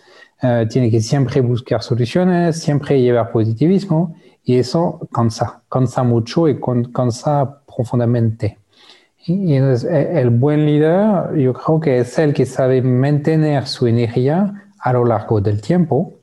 tiene 0.70 0.92
que 0.92 1.00
siempre 1.00 1.40
buscar 1.40 1.82
soluciones, 1.82 2.60
siempre 2.60 3.02
llevar 3.02 3.32
positivismo. 3.32 4.16
Y 4.44 4.58
eso 4.58 5.08
cansa, 5.12 5.62
cansa 5.70 6.04
mucho 6.04 6.48
y 6.48 6.60
cansa 6.94 7.62
profundamente. 7.66 8.58
Y 9.26 9.54
entonces, 9.54 9.90
e, 9.90 10.20
el 10.20 10.32
buen 10.32 10.66
líder, 10.66 11.36
yo 11.38 11.54
creo 11.54 11.80
que 11.80 12.00
es 12.00 12.18
el 12.18 12.34
que 12.34 12.46
sabe 12.46 12.82
mantener 12.82 13.68
su 13.68 13.88
energía 13.88 14.70
a 14.80 14.94
lo 14.94 15.06
largo 15.06 15.40
del 15.42 15.62
tiempo. 15.62 16.14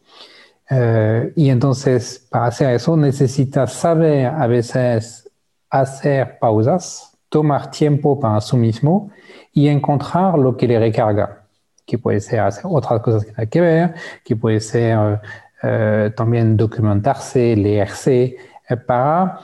Uh, 0.71 1.33
y 1.35 1.49
entonces, 1.49 2.27
para 2.31 2.47
hacer 2.47 2.75
eso, 2.75 2.97
necesita 2.97 3.67
saber 3.67 4.27
a 4.27 4.47
veces 4.47 5.31
hacer 5.71 6.39
pausas, 6.39 7.17
tomar 7.29 7.71
tiempo 7.71 8.19
para 8.19 8.41
sí 8.41 8.57
mismo 8.57 9.11
y 9.53 9.69
encontrar 9.69 10.39
lo 10.39 10.57
que 10.57 10.67
le 10.69 10.79
recarga, 10.79 11.45
que 11.87 11.99
puede 11.99 12.21
ser 12.21 12.41
hacer 12.41 12.65
otras 12.67 13.01
cosas 13.01 13.25
que 13.25 13.33
hay 13.37 13.47
que 13.47 13.61
ver, 13.61 13.95
que 14.25 14.37
puede 14.37 14.61
ser 14.61 15.21
eh, 15.63 16.13
también 16.17 16.57
documentarse, 16.57 17.57
leerse, 17.57 18.37
eh, 18.69 18.77
para 18.77 19.41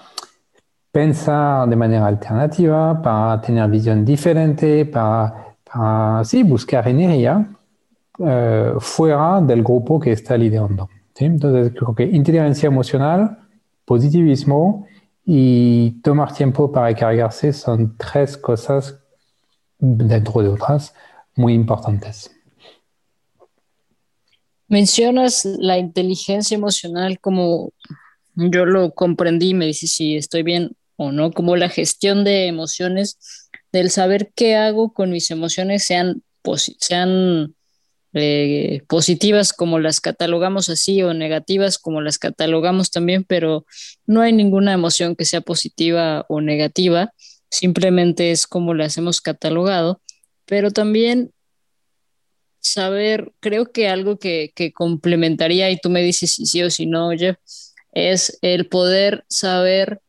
pensar 0.92 1.68
de 1.68 1.76
manera 1.76 2.06
alternativa, 2.06 3.00
para 3.02 3.40
tener 3.40 3.68
visión 3.68 4.04
diferente, 4.04 4.86
para, 4.86 5.56
para 5.64 6.24
sí, 6.24 6.42
buscar 6.42 6.86
energía 6.86 7.46
eh, 8.18 8.74
fuera 8.78 9.40
del 9.40 9.62
grupo 9.62 9.98
que 9.98 10.12
está 10.12 10.36
liderando. 10.36 10.88
¿Sí? 11.14 11.24
Entonces, 11.24 11.72
creo 11.76 11.94
que 11.94 12.04
inteligencia 12.04 12.66
emocional, 12.66 13.38
positivismo 13.84 14.86
y 15.24 16.00
tomar 16.02 16.34
tiempo 16.34 16.70
para 16.70 16.86
recargarse 16.88 17.52
son 17.52 17.96
tres 17.96 18.36
cosas 18.36 18.98
dentro 19.78 20.42
de 20.42 20.48
otras 20.48 20.94
muy 21.34 21.54
importantes. 21.54 22.30
Mencionas 24.68 25.44
la 25.44 25.78
inteligencia 25.78 26.54
emocional 26.54 27.20
como 27.20 27.72
yo 28.34 28.64
lo 28.66 28.92
comprendí, 28.92 29.54
me 29.54 29.66
dice 29.66 29.86
si 29.86 30.16
estoy 30.16 30.42
bien 30.42 30.76
o 30.96 31.12
no, 31.12 31.32
como 31.32 31.56
la 31.56 31.68
gestión 31.68 32.24
de 32.24 32.46
emociones, 32.46 33.18
del 33.72 33.90
saber 33.90 34.32
qué 34.34 34.56
hago 34.56 34.92
con 34.92 35.10
mis 35.10 35.30
emociones, 35.30 35.84
sean 35.86 36.22
eh, 38.14 38.82
positivas 38.88 39.52
como 39.52 39.80
las 39.80 40.00
catalogamos 40.00 40.68
así 40.68 41.02
o 41.02 41.12
negativas 41.14 41.78
como 41.78 42.00
las 42.00 42.18
catalogamos 42.18 42.90
también, 42.90 43.24
pero 43.24 43.66
no 44.06 44.20
hay 44.20 44.32
ninguna 44.32 44.72
emoción 44.72 45.16
que 45.16 45.24
sea 45.24 45.40
positiva 45.40 46.24
o 46.28 46.40
negativa, 46.40 47.12
simplemente 47.50 48.30
es 48.30 48.46
como 48.46 48.72
las 48.72 48.96
hemos 48.98 49.20
catalogado, 49.20 50.00
pero 50.46 50.70
también 50.70 51.32
saber, 52.60 53.32
creo 53.40 53.72
que 53.72 53.88
algo 53.88 54.18
que, 54.18 54.52
que 54.54 54.72
complementaría, 54.72 55.70
y 55.70 55.78
tú 55.78 55.90
me 55.90 56.02
dices 56.02 56.34
si 56.34 56.46
sí 56.46 56.62
o 56.62 56.70
si 56.70 56.86
no, 56.86 57.10
Jeff, 57.10 57.36
es 57.92 58.38
el 58.42 58.68
poder 58.68 59.24
saber 59.28 60.00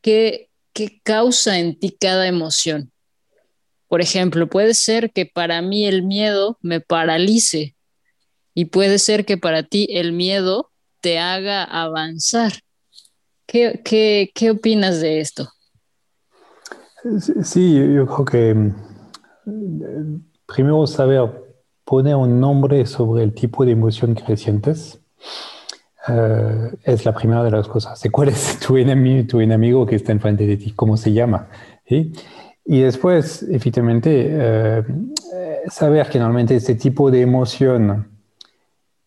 qué, 0.00 0.50
qué 0.72 1.00
causa 1.02 1.58
en 1.58 1.78
ti 1.78 1.96
cada 1.98 2.26
emoción. 2.28 2.92
Por 3.90 4.00
ejemplo, 4.00 4.46
puede 4.46 4.74
ser 4.74 5.10
que 5.10 5.26
para 5.26 5.60
mí 5.62 5.84
el 5.84 6.04
miedo 6.04 6.58
me 6.62 6.80
paralice 6.80 7.74
y 8.54 8.66
puede 8.66 9.00
ser 9.00 9.24
que 9.24 9.36
para 9.36 9.64
ti 9.64 9.88
el 9.90 10.12
miedo 10.12 10.70
te 11.00 11.18
haga 11.18 11.64
avanzar. 11.64 12.52
¿Qué, 13.46 13.80
qué, 13.84 14.30
qué 14.32 14.52
opinas 14.52 15.00
de 15.00 15.18
esto? 15.18 15.48
Sí, 17.42 17.74
yo 17.74 18.06
creo 18.06 18.24
que 18.24 18.54
mm, 19.46 20.20
primero 20.46 20.86
saber 20.86 21.28
poner 21.84 22.14
un 22.14 22.38
nombre 22.38 22.86
sobre 22.86 23.24
el 23.24 23.34
tipo 23.34 23.64
de 23.64 23.72
emoción 23.72 24.14
que 24.14 24.36
sientes 24.36 25.00
uh, 26.06 26.76
es 26.84 27.04
la 27.04 27.12
primera 27.12 27.42
de 27.42 27.50
las 27.50 27.66
cosas. 27.66 28.00
¿Cuál 28.12 28.28
es 28.28 28.56
tu 28.64 28.76
enemigo, 28.76 29.26
tu 29.26 29.40
enemigo 29.40 29.84
que 29.84 29.96
está 29.96 30.12
enfrente 30.12 30.46
de 30.46 30.56
ti? 30.56 30.70
¿Cómo 30.76 30.96
se 30.96 31.12
llama? 31.12 31.48
¿Sí? 31.88 32.12
Y 32.72 32.82
después, 32.82 33.42
efectivamente, 33.50 34.28
eh, 34.30 34.84
saber 35.68 36.08
que 36.08 36.20
normalmente 36.20 36.54
este 36.54 36.76
tipo 36.76 37.10
de 37.10 37.22
emoción 37.22 38.06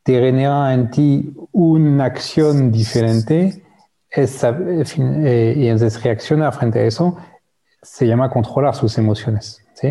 te 0.04 0.20
genera 0.20 0.74
en 0.74 0.92
ti 0.92 1.34
una 1.54 2.04
acción 2.04 2.74
diferente 2.74 3.64
eh, 4.14 5.54
y 5.56 5.68
entonces 5.68 6.04
reaccionar 6.04 6.54
frente 6.54 6.80
a 6.80 6.84
eso 6.84 7.16
se 7.82 8.06
llama 8.06 8.30
controlar 8.30 8.76
sus 8.76 8.98
emociones. 8.98 9.66
¿sí? 9.76 9.88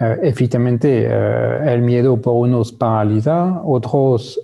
Eh, 0.00 0.18
efectivamente, 0.22 1.04
el 1.04 1.82
miedo 1.82 2.18
por 2.18 2.36
unos 2.36 2.72
paraliza, 2.72 3.60
otros 3.62 4.40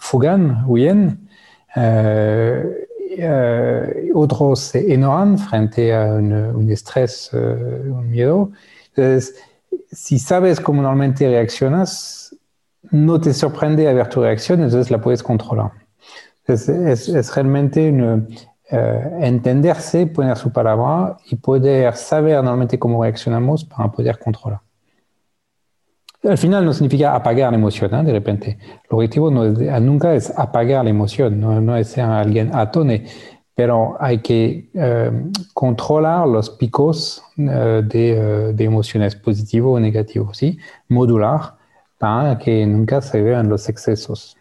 fugan, 0.00 0.64
huyen. 0.66 1.28
Eh, 1.76 2.87
otros 4.14 4.60
se 4.60 4.92
enojan 4.92 5.38
frente 5.38 5.94
a 5.94 6.14
un, 6.14 6.70
estrés, 6.70 7.30
uh, 7.32 7.36
un 7.36 8.10
miedo. 8.10 8.50
Entonces, 8.94 9.34
si 9.90 10.18
sabes 10.18 10.60
cómo 10.60 10.82
normalmente 10.82 11.28
reaccionas, 11.28 12.34
no 12.90 13.20
te 13.20 13.34
sorprende 13.34 13.88
a 13.88 13.92
ver 13.92 14.08
tu 14.08 14.22
reacción, 14.22 14.62
entonces 14.62 14.90
la 14.90 15.00
puedes 15.00 15.22
controlar. 15.22 15.72
Entonces, 16.40 17.08
es, 17.08 17.08
es 17.08 17.34
realmente 17.34 17.90
une, 17.90 18.26
uh, 18.70 19.24
entenderse, 19.24 20.06
poner 20.06 20.36
su 20.36 20.52
palabra 20.52 21.16
y 21.30 21.36
poder 21.36 21.94
saber 21.96 22.36
normalmente 22.36 22.78
cómo 22.78 23.02
reaccionamos 23.02 23.64
para 23.64 23.90
poder 23.90 24.18
controlar. 24.18 24.60
Al 26.24 26.36
final 26.36 26.64
no 26.64 26.72
significa 26.72 27.14
apagar 27.14 27.52
la 27.52 27.58
emoción, 27.58 27.94
¿eh? 27.94 28.02
de 28.02 28.12
repente. 28.12 28.58
El 28.60 28.90
objetivo 28.90 29.30
no 29.30 29.46
es, 29.46 29.82
nunca 29.82 30.14
es 30.14 30.36
apagar 30.36 30.84
la 30.84 30.90
emoción, 30.90 31.38
no, 31.38 31.76
es 31.76 31.88
ser 31.88 32.04
alguien 32.04 32.54
atone, 32.54 33.06
pero 33.54 33.96
hay 34.00 34.18
que 34.18 34.68
eh, 34.74 35.10
controlar 35.54 36.26
los 36.26 36.50
picos 36.50 37.22
eh, 37.36 37.82
de, 37.84 38.10
eh, 38.10 38.52
de, 38.52 38.64
emociones 38.64 39.14
positivo 39.14 39.72
o 39.72 39.80
negativo, 39.80 40.34
¿sí? 40.34 40.58
Modular 40.88 41.54
para 41.98 42.36
que 42.38 42.66
nunca 42.66 43.00
se 43.00 43.22
vean 43.22 43.48
los 43.48 43.68
excesos. 43.68 44.36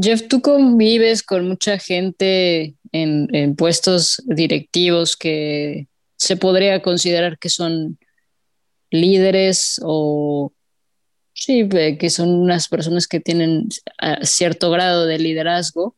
Jeff, 0.00 0.26
tú 0.26 0.40
convives 0.40 1.22
con 1.22 1.46
mucha 1.46 1.78
gente 1.78 2.74
en, 2.92 3.28
en 3.34 3.54
puestos 3.56 4.22
directivos 4.26 5.16
que 5.16 5.86
se 6.16 6.36
podría 6.36 6.82
considerar 6.82 7.38
que 7.38 7.48
son 7.48 7.98
líderes 8.94 9.80
o 9.82 10.52
sí, 11.32 11.68
que 11.68 12.10
son 12.10 12.30
unas 12.30 12.68
personas 12.68 13.08
que 13.08 13.20
tienen 13.20 13.68
cierto 14.22 14.70
grado 14.70 15.06
de 15.06 15.18
liderazgo 15.18 15.96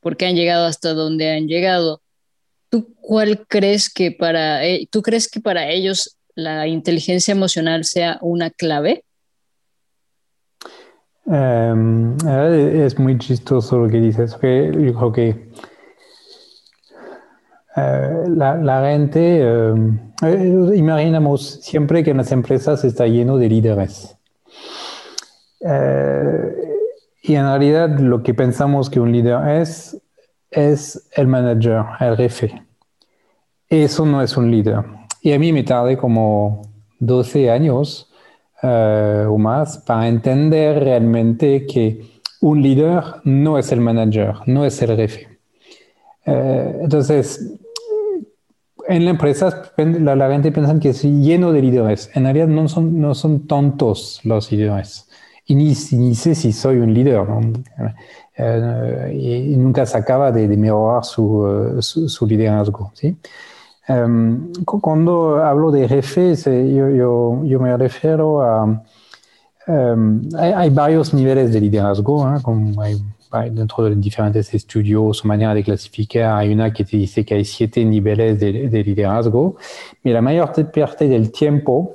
porque 0.00 0.26
han 0.26 0.34
llegado 0.34 0.66
hasta 0.66 0.92
donde 0.92 1.30
han 1.30 1.46
llegado. 1.46 2.02
¿Tú 2.68 2.92
cuál 3.00 3.46
crees 3.48 3.88
que 3.88 4.10
para 4.10 4.64
e, 4.66 4.88
tú 4.90 5.00
crees 5.00 5.30
que 5.30 5.40
para 5.40 5.70
ellos 5.70 6.18
la 6.34 6.66
inteligencia 6.66 7.32
emocional 7.32 7.84
sea 7.84 8.18
una 8.20 8.50
clave? 8.50 9.04
Um, 11.26 12.16
es 12.26 12.98
muy 12.98 13.16
chistoso 13.16 13.78
lo 13.78 13.88
que 13.88 14.00
dices. 14.00 14.32
Yo 14.32 14.38
creo 14.94 15.12
que 15.12 15.48
uh, 17.76 18.28
la, 18.28 18.56
la, 18.56 18.90
gente 18.90 19.44
um, 19.44 19.98
eh, 20.22 20.72
imaginamos 20.74 21.60
siempre 21.62 22.02
que 22.02 22.10
en 22.10 22.18
las 22.18 22.32
empresas 22.32 22.84
está 22.84 23.06
lleno 23.06 23.36
de 23.36 23.48
líderes. 23.48 24.16
Eh, 25.60 26.54
y 27.22 27.34
en 27.34 27.44
realidad 27.44 27.98
lo 27.98 28.22
que 28.22 28.34
pensamos 28.34 28.90
que 28.90 29.00
un 29.00 29.12
líder 29.12 29.60
es, 29.60 30.00
es 30.50 31.08
el 31.16 31.26
manager, 31.26 31.84
el 32.00 32.16
jefe. 32.16 32.62
Eso 33.68 34.04
no 34.04 34.22
es 34.22 34.36
un 34.36 34.50
líder. 34.50 34.84
Y 35.22 35.32
a 35.32 35.38
mí 35.38 35.52
me 35.52 35.62
tardé 35.62 35.96
como 35.96 36.62
12 37.00 37.50
años 37.50 38.10
o 38.62 39.36
más 39.36 39.76
para 39.78 40.08
entender 40.08 40.82
realmente 40.82 41.66
que 41.66 42.20
un 42.40 42.62
líder 42.62 43.02
no 43.24 43.58
es 43.58 43.70
el 43.72 43.80
manager, 43.80 44.36
no 44.46 44.64
es 44.64 44.80
el 44.80 44.96
jefe. 44.96 45.28
Entonces, 46.24 47.60
en 48.88 49.04
la 49.04 49.10
empresa 49.10 49.62
la, 49.76 50.16
la, 50.16 50.30
gente 50.30 50.52
piensa 50.52 50.78
que 50.78 50.90
es 50.90 51.02
lleno 51.02 51.52
de 51.52 51.62
líderes. 51.62 52.10
En 52.14 52.24
realidad 52.24 52.48
no 52.48 52.68
son, 52.68 53.00
no 53.00 53.14
son 53.14 53.46
tontos 53.46 54.20
los 54.24 54.50
líderes. 54.50 55.08
Y 55.46 55.54
ni, 55.54 55.74
ni 55.92 56.14
sé 56.14 56.34
si 56.34 56.52
soy 56.52 56.78
un 56.78 56.92
líder. 56.94 57.28
¿no? 57.28 57.40
Eh, 58.36 59.50
y, 59.52 59.56
nunca 59.56 59.86
se 59.86 59.96
acaba 59.96 60.32
de, 60.32 60.48
de 60.48 60.56
mejorar 60.56 61.04
su, 61.04 61.76
su, 61.80 62.08
su, 62.08 62.26
liderazgo. 62.26 62.90
¿sí? 62.94 63.16
Um, 63.88 64.52
cuando 64.64 65.44
hablo 65.44 65.70
de 65.70 65.88
jefes, 65.88 66.44
yo, 66.44 66.88
yo, 66.90 67.44
yo 67.44 67.60
me 67.60 67.76
refiero 67.76 68.42
a... 68.42 68.82
Um, 69.66 70.20
hay, 70.36 70.52
hay, 70.52 70.70
varios 70.70 71.14
niveles 71.14 71.50
de 71.50 71.60
liderazgo, 71.60 72.28
¿eh? 72.28 72.38
como 72.42 72.82
hay 72.82 73.00
dentro 73.42 73.84
de 73.84 73.96
diferentes 73.96 74.52
estudios 74.54 75.24
o 75.24 75.28
manera 75.28 75.54
de 75.54 75.62
clasificar, 75.62 76.38
hay 76.38 76.52
una 76.52 76.72
que 76.72 76.84
te 76.84 76.96
dice 76.96 77.24
que 77.24 77.34
hay 77.34 77.44
siete 77.44 77.84
niveles 77.84 78.40
de, 78.40 78.68
de 78.68 78.84
liderazgo, 78.84 79.56
y 80.02 80.10
la 80.10 80.22
mayor 80.22 80.52
parte 80.72 81.08
del 81.08 81.30
tiempo, 81.30 81.94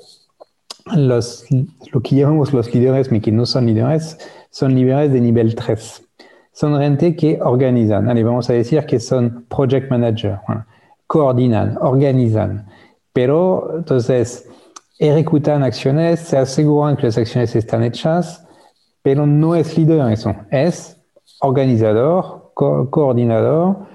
los, 0.95 1.45
lo 1.91 2.01
que 2.01 2.15
llamamos 2.15 2.53
los 2.53 2.73
líderes, 2.73 3.09
pero 3.09 3.21
que 3.21 3.31
no 3.31 3.45
son 3.45 3.65
líderes, 3.65 4.17
son 4.49 4.75
líderes 4.75 5.11
de 5.11 5.21
nivel 5.21 5.55
3. 5.55 6.03
Son 6.51 6.79
gente 6.79 7.15
que 7.15 7.39
organizan, 7.41 8.09
allez, 8.09 8.25
vamos 8.25 8.49
a 8.49 8.53
decir 8.53 8.85
que 8.85 8.99
son 8.99 9.45
project 9.47 9.89
manager, 9.89 10.39
¿no? 10.47 10.65
coordinan, 11.07 11.77
organizan, 11.79 12.67
pero 13.13 13.77
entonces 13.77 14.47
ejecutan 14.99 15.63
acciones, 15.63 16.19
se 16.19 16.37
aseguran 16.37 16.97
que 16.97 17.07
las 17.07 17.17
acciones 17.17 17.55
están 17.55 17.83
hechas, 17.83 18.45
pero 19.01 19.25
no 19.25 19.55
es 19.55 19.77
líder 19.77 20.11
eso, 20.11 20.35
es 20.51 20.98
organizador, 21.41 22.51
coordinadores 22.53 23.87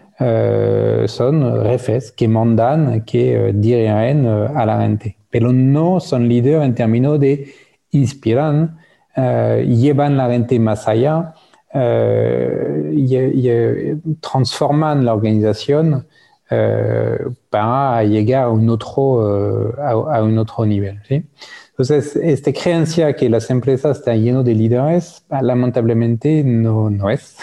son 1.11 1.65
jefes 1.65 2.13
que 2.13 2.29
mandan, 2.29 3.03
que 3.05 3.53
dirigen 3.55 4.27
a 4.27 4.65
la 4.65 4.81
gente, 4.81 5.17
pero 5.31 5.53
no 5.53 6.01
son 6.01 6.29
líderes 6.29 6.63
en 6.65 6.75
términos 6.75 7.21
de 7.21 7.53
inspiran, 7.91 8.79
llevan 9.17 10.17
la 10.17 10.29
gente 10.29 10.59
más 10.59 10.87
allá, 10.89 11.35
transforman 14.21 15.05
la 15.05 15.15
organización 15.15 16.07
para 17.51 18.05
llegar 18.05 18.45
a 18.45 18.49
un 18.49 18.69
otro, 18.71 19.75
a, 19.83 20.23
un 20.23 20.39
otro 20.39 20.65
nivel. 20.65 21.01
Entonces, 21.77 22.15
esta 22.15 22.53
creencia 22.53 23.17
que 23.17 23.29
las 23.29 23.51
empresas 23.51 23.99
están 23.99 24.23
llenas 24.23 24.45
de 24.45 24.55
líderes, 24.55 25.25
lamentablemente 25.29 26.45
no, 26.45 26.89
no 26.89 27.11
es. 27.11 27.37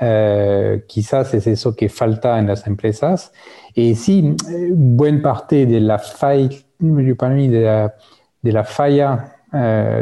Uh, 0.00 0.80
quizás 0.86 1.34
es 1.34 1.46
eso 1.46 1.76
que 1.76 1.90
falta 1.90 2.38
en 2.38 2.46
las 2.46 2.66
empresas. 2.66 3.34
Y 3.74 3.96
sí, 3.96 4.34
buena 4.72 5.20
parte 5.20 5.66
de 5.66 5.78
la 5.78 5.98
falla, 5.98 6.48
de 6.80 7.90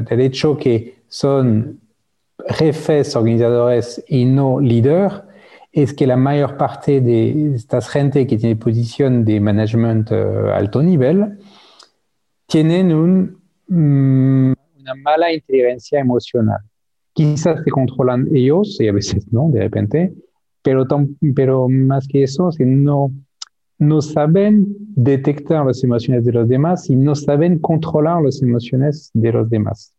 del 0.09 0.21
hecho 0.21 0.57
que 0.57 1.01
son 1.09 1.81
jefes, 2.49 3.16
organizadores 3.16 4.05
y 4.07 4.25
no 4.25 4.61
líderes, 4.61 5.14
es 5.73 5.94
que 5.94 6.07
la 6.07 6.16
mayor 6.16 6.57
parte 6.57 7.01
de 7.01 7.57
estas 7.57 7.88
gente 7.88 8.25
que 8.29 8.37
tiene 8.37 8.55
posición 8.55 9.25
de 9.25 9.40
management 9.40 10.12
alto 10.12 10.81
nivel 10.81 11.40
tienen 12.47 12.94
un 12.94 13.38
Mm, 13.69 14.53
una 14.81 14.95
mala 15.03 15.33
inteligencia 15.33 16.01
emocional. 16.01 16.61
Quizás 17.13 17.63
se 17.63 17.71
controlan 17.71 18.29
ellos 18.35 18.81
y 18.81 18.89
a 18.89 18.93
veces 18.93 19.31
no, 19.33 19.51
de 19.51 19.61
repente, 19.61 20.15
pero, 20.63 20.87
pero 21.35 21.69
más 21.69 22.07
que 22.07 22.23
eso, 22.23 22.51
si 22.53 22.65
no, 22.65 23.13
no 23.79 24.01
saben 24.01 24.67
detectar 24.79 25.67
las 25.67 25.83
emociones 25.85 26.25
de 26.25 26.33
los 26.33 26.49
demás 26.49 26.89
y 26.91 26.97
no 26.97 27.15
saben 27.15 27.59
controlar 27.59 28.23
las 28.23 28.43
emociones 28.43 29.11
de 29.15 29.33
los 29.33 29.51
demás. 29.51 29.95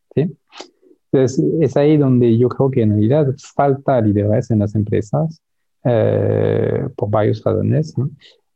Entonces, 1.11 1.43
es 1.59 1.77
ahí 1.77 1.97
donde 1.97 2.37
yo 2.37 2.49
creo 2.49 2.69
que 2.69 2.81
en 2.81 2.91
realidad 2.91 3.27
falta 3.55 4.01
liderazgo 4.01 4.53
en 4.53 4.59
las 4.59 4.75
empresas 4.75 5.41
eh, 5.83 6.87
por 6.95 7.09
varias 7.09 7.43
razones. 7.43 7.93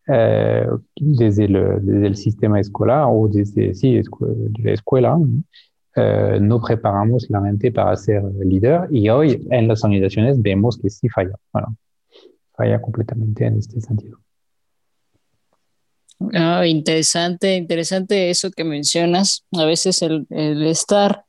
Eh, 0.07 0.67
desde, 0.95 1.45
el, 1.45 1.53
desde, 1.81 2.07
el, 2.07 2.15
sistema 2.15 2.59
escolar 2.59 3.05
o 3.09 3.27
desde 3.27 3.73
sí, 3.73 4.01
la 4.63 4.71
escuela, 4.71 5.17
eh, 5.95 6.39
no 6.41 6.61
preparamos 6.61 7.29
la 7.29 7.39
mente 7.39 7.71
para 7.71 7.95
ser 7.95 8.23
líder 8.43 8.87
y 8.91 9.07
hoy 9.09 9.45
en 9.49 9.67
las 9.67 9.83
organizaciones 9.83 10.41
vemos 10.41 10.77
que 10.77 10.89
sí 10.89 11.07
falla, 11.09 11.35
falla 12.53 12.81
completamente 12.81 13.45
en 13.45 13.57
este 13.59 13.79
sentido. 13.79 14.19
Ah, 16.33 16.65
interesante, 16.65 17.55
interesante 17.55 18.29
eso 18.29 18.51
que 18.51 18.63
mencionas. 18.63 19.45
A 19.51 19.65
veces 19.65 20.01
el 20.01 20.27
estar 20.65 21.25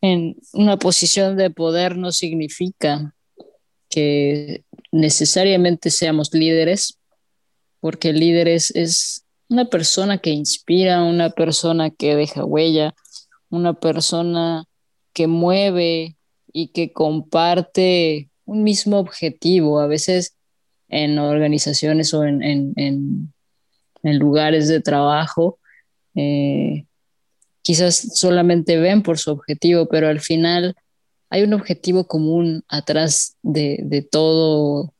en 0.00 0.36
una 0.52 0.78
posición 0.78 1.36
de 1.36 1.50
poder 1.50 1.96
no 1.96 2.12
significa 2.12 3.14
que 3.88 4.64
necesariamente 4.92 5.90
seamos 5.90 6.32
líderes, 6.32 6.95
porque 7.80 8.10
el 8.10 8.20
líder 8.20 8.48
es, 8.48 9.22
una 9.48 9.66
persona 9.66 10.18
que 10.18 10.30
inspira, 10.30 11.04
una 11.04 11.30
persona 11.30 11.90
que 11.90 12.16
deja 12.16 12.44
huella, 12.44 12.96
una 13.48 13.74
persona 13.74 14.64
que 15.12 15.28
mueve 15.28 16.16
y 16.52 16.68
que 16.68 16.92
comparte 16.92 18.28
un 18.44 18.64
mismo 18.64 18.98
objetivo. 18.98 19.78
A 19.78 19.86
veces 19.86 20.34
en 20.88 21.20
organizaciones 21.20 22.12
o 22.12 22.24
en, 22.24 23.32
lugares 24.02 24.66
de 24.66 24.80
trabajo, 24.80 25.60
eh, 26.16 26.86
quizás 27.62 28.18
solamente 28.18 28.78
ven 28.78 29.02
por 29.04 29.18
su 29.18 29.30
objetivo, 29.30 29.86
pero 29.86 30.08
al 30.08 30.20
final 30.20 30.74
hay 31.30 31.42
un 31.42 31.54
objetivo 31.54 32.08
común 32.08 32.64
atrás 32.68 33.36
de, 33.42 33.78
de 33.84 34.02
todo 34.02 34.92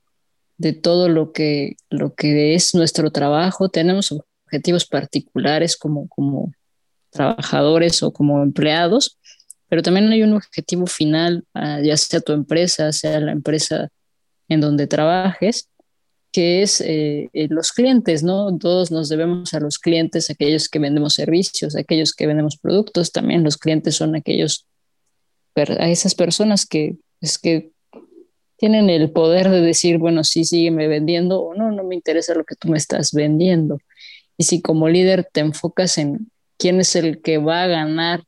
de 0.59 0.73
todo 0.73 1.09
lo 1.09 1.33
que, 1.33 1.77
lo 1.91 2.15
que 2.15 2.55
es 2.55 2.75
nuestro 2.75 3.11
trabajo. 3.11 3.69
Tenemos 3.69 4.13
objetivos 4.47 4.87
particulares 4.87 5.77
como, 5.77 6.09
como 6.09 6.53
trabajadores 7.11 8.03
o 8.03 8.13
como 8.13 8.43
empleados, 8.43 9.19
pero 9.69 9.83
también 9.83 10.09
hay 10.09 10.23
un 10.23 10.35
objetivo 10.35 10.87
final, 10.87 11.45
ah, 11.55 11.81
ya 11.83 11.97
sea 11.97 12.21
tu 12.21 12.33
empresa, 12.33 12.93
sea 12.93 13.21
la 13.21 13.33
empresa 13.33 13.89
en 14.49 14.61
donde 14.61 14.87
trabajes, 14.87 15.69
que 16.33 16.63
es 16.63 16.81
eh, 16.81 17.31
eh, 17.33 17.49
los 17.51 17.73
clientes, 17.73 18.23
¿no? 18.23 18.57
Todos 18.59 18.91
nos 18.91 19.09
debemos 19.09 19.55
a 19.55 19.61
los 19.61 19.79
clientes, 19.79 20.31
aquellos 20.31 20.69
que 20.69 20.79
vendemos 20.79 21.15
servicios, 21.15 21.75
aquellos 21.75 22.13
que 22.13 22.27
vendemos 22.27 22.59
productos, 22.59 23.11
también 23.11 23.43
los 23.43 23.57
clientes 23.57 23.97
son 23.97 24.15
aquellos, 24.15 24.67
a 25.57 25.89
esas 25.89 26.15
personas 26.15 26.67
que, 26.67 26.97
es 27.21 27.39
que 27.39 27.73
tienen 28.57 28.89
el 28.91 29.11
poder 29.11 29.51
de 29.51 29.61
decir, 29.61 29.99
bueno, 29.99 30.25
sí, 30.25 30.45
sígueme 30.45 30.89
vendiendo 30.89 31.41
o 31.43 31.55
no, 31.55 31.71
no 31.71 31.85
me 31.85 31.95
interesa 31.95 32.35
lo 32.35 32.45
que 32.45 32.57
tú 32.57 32.69
me 32.69 32.79
estás 32.79 33.13
vendiendo. 33.13 33.79
Y 34.39 34.45
si 34.45 34.63
como 34.63 34.89
líder 34.89 35.29
te 35.31 35.41
enfocas 35.41 35.99
en 35.99 36.31
quién 36.59 36.81
es 36.81 36.97
el 36.97 37.21
que 37.21 37.39
va 37.39 37.65
a 37.65 37.67
ganar 37.67 38.25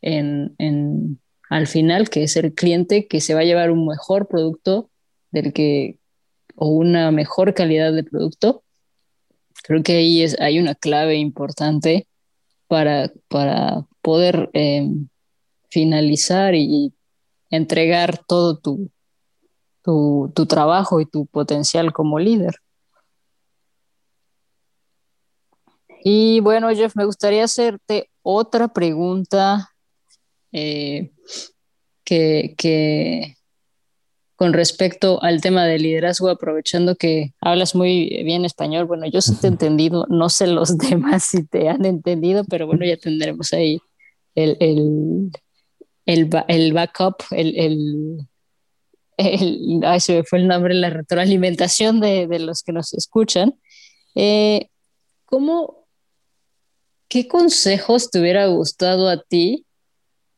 en, 0.00 0.54
en, 0.58 1.20
al 1.50 1.66
final, 1.66 2.08
que 2.08 2.22
es 2.22 2.36
el 2.36 2.54
cliente 2.54 3.06
que 3.06 3.20
se 3.20 3.34
va 3.34 3.40
a 3.40 3.44
llevar 3.44 3.70
un 3.70 3.86
mejor 3.86 4.28
producto 4.28 4.90
del 5.30 5.52
que, 5.52 5.98
o 6.56 6.68
una 6.68 7.10
mejor 7.10 7.54
calidad 7.54 7.92
de 7.92 8.04
producto, 8.04 8.64
creo 9.64 9.82
que 9.82 9.96
ahí 9.96 10.22
es, 10.22 10.38
hay 10.40 10.58
una 10.58 10.74
clave 10.74 11.16
importante 11.16 12.06
para, 12.68 13.12
para 13.28 13.86
poder 14.02 14.50
eh, 14.54 14.88
finalizar 15.70 16.54
y 16.54 16.94
entregar 17.50 18.18
todo 18.26 18.58
tu, 18.58 18.90
tu, 19.88 20.46
trabajo 20.46 21.00
y 21.00 21.06
tu 21.06 21.24
potencial 21.24 21.94
como 21.94 22.18
líder. 22.18 22.56
Y 26.04 26.40
bueno, 26.40 26.68
Jeff, 26.74 26.94
me 26.94 27.06
gustaría 27.06 27.44
hacerte 27.44 28.10
otra 28.20 28.68
pregunta 28.68 29.70
eh, 30.52 31.10
que, 32.04 33.34
con 34.36 34.52
respecto 34.52 35.22
al 35.22 35.40
tema 35.40 35.64
del 35.64 35.82
liderazgo, 35.82 36.28
aprovechando 36.28 36.94
que 36.94 37.32
hablas 37.40 37.74
muy 37.74 38.22
bien 38.24 38.44
español. 38.44 38.84
Bueno, 38.84 39.06
yo 39.06 39.22
sí 39.22 39.36
te 39.40 39.46
he 39.46 39.50
entendido, 39.56 40.04
no 40.10 40.28
sé 40.28 40.48
los 40.48 40.76
demás 40.90 41.24
si 41.24 41.46
te 41.46 41.70
han 41.70 41.86
entendido, 41.86 42.44
pero 42.44 42.66
bueno, 42.66 42.84
ya 42.84 42.98
tendremos 42.98 43.54
ahí 43.54 43.80
el, 44.34 44.58
el, 44.60 45.30
el, 46.04 46.72
backup, 46.74 47.22
el, 47.30 48.27
el, 49.18 49.80
ay, 49.84 50.00
se 50.00 50.14
me 50.14 50.24
fue 50.24 50.38
el 50.38 50.46
nombre, 50.46 50.72
la 50.74 50.90
retroalimentación 50.90 52.00
de, 52.00 52.26
de 52.26 52.38
los 52.38 52.62
que 52.62 52.72
nos 52.72 52.94
escuchan. 52.94 53.54
Eh, 54.14 54.68
¿Cómo, 55.24 55.86
qué 57.08 57.28
consejos 57.28 58.10
te 58.10 58.20
hubiera 58.20 58.46
gustado 58.46 59.08
a 59.08 59.20
ti 59.22 59.66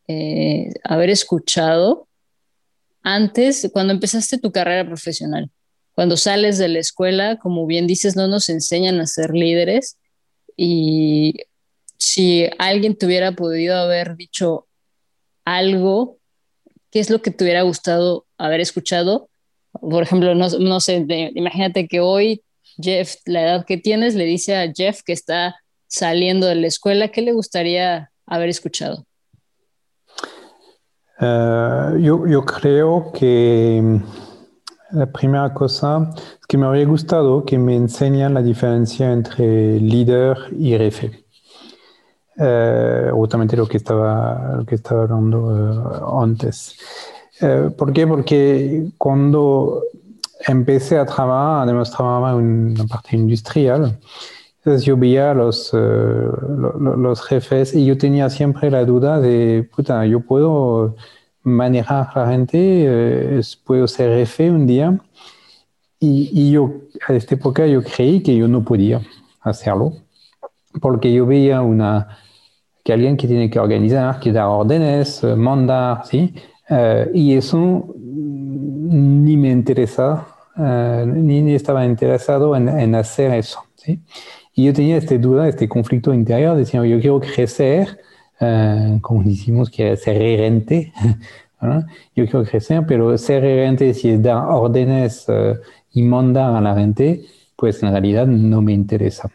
eh, 0.08 0.70
haber 0.82 1.10
escuchado 1.10 2.08
antes, 3.02 3.70
cuando 3.72 3.92
empezaste 3.92 4.38
tu 4.38 4.50
carrera 4.50 4.86
profesional? 4.86 5.50
Cuando 5.92 6.16
sales 6.16 6.56
de 6.56 6.68
la 6.68 6.78
escuela, 6.78 7.36
como 7.36 7.66
bien 7.66 7.86
dices, 7.86 8.16
no 8.16 8.26
nos 8.26 8.48
enseñan 8.48 8.98
a 9.00 9.06
ser 9.06 9.30
líderes 9.30 9.98
y 10.56 11.34
si 11.98 12.48
alguien 12.58 12.96
te 12.96 13.04
hubiera 13.04 13.32
podido 13.32 13.76
haber 13.76 14.16
dicho 14.16 14.66
algo, 15.44 16.18
¿qué 16.90 17.00
es 17.00 17.10
lo 17.10 17.20
que 17.20 17.30
te 17.30 17.44
hubiera 17.44 17.62
gustado 17.62 18.26
haber 18.40 18.60
escuchado. 18.60 19.28
Por 19.72 20.02
ejemplo, 20.02 20.34
no, 20.34 20.48
no 20.48 20.80
sé, 20.80 21.06
imagínate 21.34 21.86
que 21.86 22.00
hoy 22.00 22.42
Jeff, 22.82 23.16
la 23.26 23.42
edad 23.42 23.64
que 23.66 23.76
tienes, 23.76 24.14
le 24.14 24.24
dice 24.24 24.56
a 24.56 24.72
Jeff 24.72 25.02
que 25.02 25.12
está 25.12 25.56
saliendo 25.86 26.46
de 26.46 26.54
la 26.56 26.66
escuela, 26.66 27.08
¿qué 27.08 27.22
le 27.22 27.32
gustaría 27.32 28.10
haber 28.26 28.48
escuchado? 28.48 29.04
Uh, 31.20 31.98
yo, 31.98 32.26
yo, 32.26 32.44
creo 32.46 33.12
que 33.12 33.80
mm, 33.82 34.96
la 34.96 35.06
primera 35.06 35.52
cosa 35.52 36.10
es 36.16 36.46
que 36.48 36.56
me 36.56 36.64
habría 36.64 36.86
gustado 36.86 37.44
que 37.44 37.58
me 37.58 37.76
enseñan 37.76 38.32
la 38.32 38.42
diferencia 38.42 39.12
entre 39.12 39.78
líder 39.80 40.36
y 40.58 40.70
jefe. 40.70 41.24
Uh, 42.36 43.14
justamente 43.14 43.54
lo 43.54 43.66
que 43.66 43.76
estaba, 43.76 44.54
lo 44.56 44.64
que 44.64 44.76
estaba 44.76 45.02
hablando 45.02 45.40
uh, 45.40 46.22
antes. 46.22 46.74
Eh, 47.40 47.70
¿Por 47.76 47.92
qué? 47.92 48.06
Porque 48.06 48.86
cuando 48.98 49.82
empecé 50.46 50.98
a 50.98 51.06
trabajar, 51.06 51.64
además 51.64 51.90
trabajaba 51.90 52.32
en 52.32 52.72
una 52.72 52.86
parte 52.86 53.16
industrial, 53.16 53.98
entonces 54.58 54.84
yo 54.84 54.96
veía 54.96 55.32
los, 55.32 55.70
eh, 55.72 55.76
los 55.78 57.22
jefes 57.22 57.74
y 57.74 57.86
yo 57.86 57.96
tenía 57.96 58.28
siempre 58.28 58.70
la 58.70 58.84
duda 58.84 59.20
de, 59.20 59.68
puta, 59.74 60.04
yo 60.06 60.20
puedo 60.20 60.96
manejar 61.42 62.10
a 62.14 62.20
la 62.20 62.30
gente, 62.30 62.58
eh, 62.58 63.40
puedo 63.64 63.88
ser 63.88 64.18
jefe 64.18 64.50
un 64.50 64.66
día. 64.66 64.98
y, 66.00 66.50
yo, 66.50 66.72
a 67.08 67.14
esta 67.14 67.34
época, 67.34 67.66
yo 67.66 67.82
creí 67.82 68.22
que 68.22 68.34
yo 68.36 68.48
no 68.48 68.64
podía 68.64 69.00
hacerlo, 69.42 69.94
porque 70.80 71.12
yo 71.12 71.26
veía 71.26 71.60
una, 71.62 72.18
que 72.84 72.92
alguien 72.92 73.16
que 73.16 73.26
tiene 73.26 73.50
que 73.50 73.58
organizar, 73.58 74.20
que 74.20 74.32
da 74.32 74.48
órdenes, 74.48 75.22
eh, 75.24 75.36
mandar, 75.36 76.06
¿sí? 76.06 76.34
Eh, 76.70 77.10
y 77.14 77.34
eso 77.34 77.94
ni 77.96 79.36
me 79.36 79.50
interesa, 79.50 80.26
eh, 80.56 81.04
ni, 81.06 81.52
estaba 81.52 81.84
interesado 81.84 82.54
en, 82.54 82.68
en, 82.68 82.94
hacer 82.94 83.32
eso, 83.34 83.60
¿sí? 83.74 84.00
Y 84.54 84.66
yo 84.66 84.72
tenía 84.72 84.96
esta 84.96 85.18
duda, 85.18 85.48
este 85.48 85.68
conflicto 85.68 86.14
interior, 86.14 86.56
decía, 86.56 86.84
yo 86.86 87.00
quiero 87.00 87.20
crecer, 87.20 88.00
como 89.00 89.22
decimos, 89.22 89.70
que 89.70 89.96
ser 89.96 90.16
gerente, 90.16 90.92
yo 92.16 92.24
quiero 92.26 92.44
crecer, 92.44 92.84
pero 92.86 93.16
ser 93.18 93.42
gerente 93.42 93.92
si 93.94 94.10
es 94.10 94.22
dar 94.22 94.44
órdenes 94.48 95.26
y 95.92 96.02
mandar 96.02 96.54
a 96.54 96.60
la 96.60 96.74
gente, 96.74 97.24
pues 97.56 97.82
en 97.82 97.90
realidad 97.90 98.26
no 98.26 98.62
me 98.62 98.72
interesa. 98.72 99.30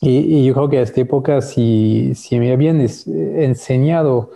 Y, 0.00 0.44
yo 0.44 0.54
creo 0.54 0.68
que 0.68 0.78
a 0.78 0.82
esta 0.82 1.00
época, 1.00 1.40
si, 1.40 2.14
si 2.14 2.38
me 2.38 2.52
habían 2.52 2.80
enseñado 2.80 4.30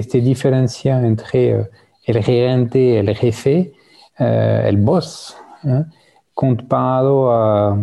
esta 0.00 0.18
diferencia 0.18 1.00
entre 1.00 1.50
eh, 1.50 1.70
el 2.04 2.22
gerente, 2.22 2.98
el 2.98 3.14
jefe, 3.16 3.72
eh, 4.18 4.64
el 4.66 4.76
boss, 4.76 5.36
¿eh? 5.64 5.84
comparado 6.34 7.32
a, 7.32 7.74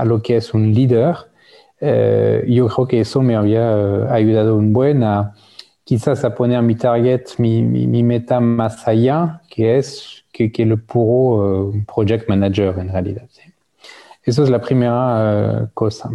a, 0.00 0.04
lo 0.04 0.20
que 0.20 0.36
es 0.36 0.52
un 0.52 0.74
líder, 0.74 1.16
yo 1.80 2.68
creo 2.68 2.86
que 2.86 3.00
eso 3.00 3.22
me 3.22 3.36
había 3.36 4.12
ayudado 4.12 4.56
un 4.56 4.74
buen 4.74 5.02
a 5.02 5.34
quizás 5.84 6.24
a 6.24 6.34
poner 6.34 6.60
mi 6.60 6.74
target, 6.74 7.22
mi, 7.38 7.62
mi, 7.62 7.86
mi 7.86 8.02
meta 8.02 8.38
más 8.38 8.86
allá, 8.86 9.40
que 9.48 9.78
es 9.78 10.24
que, 10.30 10.52
que 10.52 10.66
le 10.66 10.76
puro 10.76 11.72
project 11.86 12.28
manager 12.28 12.78
en 12.78 12.90
realidad. 12.90 13.28
Esa 14.22 14.42
es 14.42 14.50
la 14.50 14.60
primera 14.60 15.70
cosa. 15.72 16.10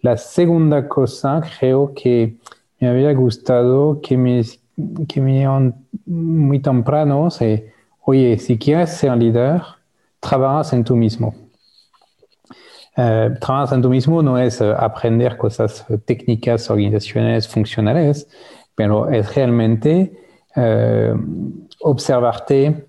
La 0.00 0.16
segunda 0.16 0.88
cosa, 0.88 1.42
creo 1.58 1.92
que 1.94 2.36
me 2.80 2.88
había 2.88 3.12
gustado 3.14 4.00
que 4.00 4.16
me, 4.16 4.42
que 5.08 5.20
me 5.20 5.46
muy 6.04 6.60
temprano, 6.60 7.28
es, 7.28 7.62
oye, 8.04 8.38
si 8.38 8.58
quieres 8.58 8.90
ser 8.90 9.16
líder, 9.16 9.62
trabajas 10.20 10.72
en 10.72 10.84
tú 10.84 10.96
mismo. 10.96 11.34
Uh, 12.96 13.38
trabajas 13.38 13.72
en 13.72 13.82
tú 13.82 13.90
mismo 13.90 14.22
no 14.22 14.38
es 14.38 14.58
uh, 14.60 14.72
aprender 14.78 15.36
cosas 15.36 15.84
técnicas, 16.06 16.70
organizaciones, 16.70 17.46
funcionales, 17.46 18.26
pero 18.74 19.10
es 19.10 19.34
realmente 19.34 20.12
uh, 20.56 21.14
observarte, 21.80 22.86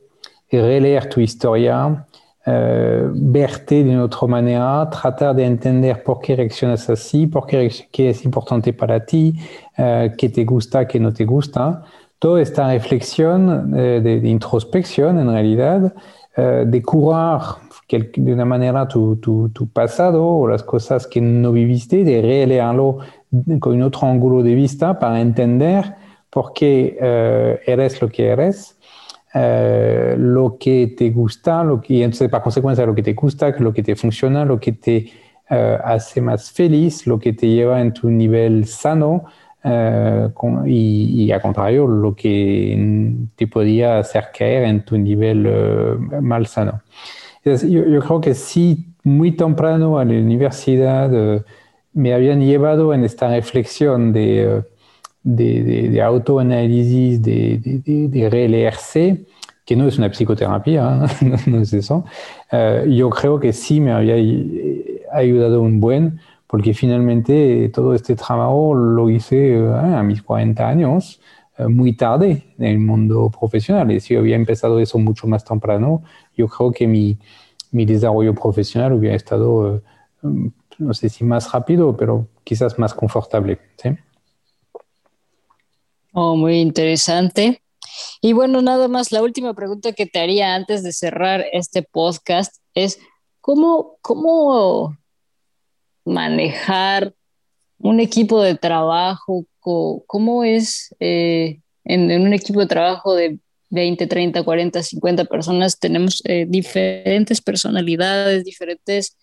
releer 0.49 1.09
tu 1.09 1.19
historia, 1.19 2.06
euh, 2.49 3.11
verte 3.13 3.83
de 3.83 3.99
otra 3.99 4.25
manera, 4.25 4.89
tratar 4.89 5.35
de 5.35 5.43
entender 5.43 6.01
por 6.01 6.21
qué 6.21 6.33
reaccionas 6.33 6.89
así, 6.89 7.27
por 7.27 7.45
qué, 7.45 7.69
qué 7.91 8.11
es 8.11 8.23
importante 8.23 8.71
para 8.71 9.05
ti, 9.05 9.33
uh, 9.77 10.15
qué 10.17 10.29
te 10.29 10.45
gusta, 10.45 10.87
qué 10.87 10.97
no 10.97 11.11
te 11.11 11.25
gusta. 11.25 11.83
Toda 12.19 12.41
esta 12.41 12.69
reflexión 12.69 13.73
uh, 13.73 13.75
de, 13.75 14.21
de, 14.21 14.29
introspección, 14.29 15.19
en 15.19 15.29
realidad, 15.29 15.93
de 16.37 16.83
curar 16.83 17.41
de 17.89 18.31
una 18.31 18.45
manera 18.45 18.87
tu, 18.87 19.15
tu, 19.15 19.49
tu, 19.49 19.67
pasado 19.67 20.23
o 20.23 20.47
las 20.47 20.61
cosas 20.61 21.07
que 21.07 21.19
no 21.19 21.51
viviste, 21.51 22.03
de 22.03 22.21
releerlo 22.21 22.99
con 23.59 23.81
otro 23.81 24.07
ángulo 24.07 24.43
de 24.43 24.53
vista 24.53 24.99
para 24.99 25.19
entender 25.19 25.95
por 26.29 26.53
qué 26.53 26.95
eres 27.65 27.99
lo 27.99 28.07
que 28.07 28.27
eres 28.27 28.76
eh, 29.39 30.15
lo 30.17 30.57
que 30.59 30.95
te 30.97 31.11
gusta, 31.11 31.63
lo 31.63 31.79
que, 31.79 32.03
entonces 32.03 32.29
por 32.29 32.41
consecuencia 32.41 32.85
lo 32.85 32.95
que 32.95 33.03
te 33.03 33.13
gusta, 33.13 33.49
lo 33.59 33.71
que 33.71 33.83
te 33.83 33.95
funciona, 33.95 34.43
lo 34.45 34.59
que 34.59 34.71
te 34.71 35.11
uh, 35.51 35.77
hace 35.83 36.21
más 36.21 36.51
feliz, 36.51 37.05
lo 37.05 37.19
que 37.19 37.33
te 37.33 37.47
lleva 37.47 37.79
en 37.81 37.93
tu 37.93 38.09
nivel 38.09 38.65
sano 38.65 39.25
con, 40.33 40.63
y, 40.65 41.25
y, 41.25 41.31
al 41.33 41.41
contrario, 41.41 41.87
lo 41.87 42.15
que 42.15 43.27
te 43.35 43.47
podría 43.47 43.99
hacer 43.99 44.29
caer 44.37 44.63
en 44.63 44.85
tu 44.85 44.97
nivel 44.97 45.45
mal 46.21 46.47
sano. 46.47 46.83
Yo, 47.43 47.53
yo, 47.67 47.99
creo 47.99 48.21
que 48.21 48.33
sí, 48.33 48.85
muy 49.03 49.33
temprano 49.33 49.99
a 49.99 50.05
la 50.05 50.13
universidad 50.13 51.11
me 51.91 52.13
habían 52.13 52.39
llevado 52.39 52.93
en 52.93 53.03
esta 53.03 53.27
reflexión 53.27 54.13
de 54.13 54.63
de, 55.27 55.63
de, 55.63 55.89
de 55.89 56.01
autoanálisis, 56.01 57.21
de, 57.21 57.59
de, 57.83 58.29
releerse, 58.29 59.25
que 59.65 59.75
no 59.75 59.85
es 59.85 59.97
una 59.97 60.09
psicoterapia, 60.09 61.05
¿eh? 61.21 61.35
no, 61.47 61.59
es 61.59 61.73
eso. 61.73 62.05
Uh, 62.49 62.87
yo 62.89 63.09
creo 63.09 63.37
que 63.37 63.51
sí 63.51 63.81
me 63.81 63.91
había 63.91 64.15
ayudado 65.11 65.61
un 65.61 65.81
buen, 65.81 66.21
porque 66.47 66.73
finalmente 66.73 67.69
todo 67.73 67.93
este 67.93 68.15
trabajo 68.15 68.73
lo 68.73 69.09
hice 69.09 69.61
uh, 69.61 69.97
a 69.97 70.01
mis 70.01 70.23
40 70.23 70.65
años, 70.65 71.19
uh, 71.59 71.67
muy 71.67 71.91
tarde 71.97 72.43
en 72.57 72.65
el 72.65 72.79
mundo 72.79 73.29
profesional. 73.29 73.91
Y 73.91 73.99
si 73.99 74.13
yo 74.13 74.21
había 74.21 74.37
empezado 74.37 74.79
eso 74.79 74.97
mucho 74.97 75.27
más 75.27 75.43
temprano, 75.43 76.03
yo 76.37 76.47
creo 76.47 76.71
que 76.71 76.87
mi, 76.87 77.17
mi 77.71 77.85
desarrollo 77.85 78.33
profesional 78.33 78.93
hubiera 78.93 79.17
estado, 79.17 79.81
no 80.21 80.93
sé 80.93 81.09
si 81.09 81.25
más 81.25 81.51
rápido, 81.51 81.97
pero 81.97 82.27
quizás 82.45 82.79
más 82.79 82.93
confortable. 82.93 83.59
¿sí? 83.75 83.89
Oh, 86.19 86.35
muy 86.35 86.61
interesante. 86.61 87.61
Y 88.21 88.33
bueno, 88.33 88.63
nada 88.63 88.87
más, 88.87 89.11
la 89.11 89.21
última 89.21 89.53
pregunta 89.53 89.91
que 89.91 90.07
te 90.07 90.17
haría 90.17 90.55
antes 90.55 90.81
de 90.81 90.91
cerrar 90.91 91.45
este 91.53 91.83
podcast 91.83 92.55
es, 92.73 92.97
¿cómo, 93.39 93.99
cómo 94.01 94.97
manejar 96.05 97.13
un 97.77 97.99
equipo 97.99 98.41
de 98.41 98.55
trabajo? 98.55 99.45
¿Cómo 99.59 100.43
es 100.43 100.95
eh, 100.99 101.61
en, 101.85 102.09
un 102.19 102.33
equipo 102.33 102.61
de 102.61 102.65
trabajo 102.65 103.13
de 103.13 103.37
20, 103.69 104.07
30, 104.07 104.41
40, 104.41 104.81
50 104.81 105.25
personas? 105.25 105.77
Tenemos 105.77 106.23
eh, 106.25 106.47
diferentes 106.49 107.41
personalidades, 107.41 108.43
diferentes 108.43 109.15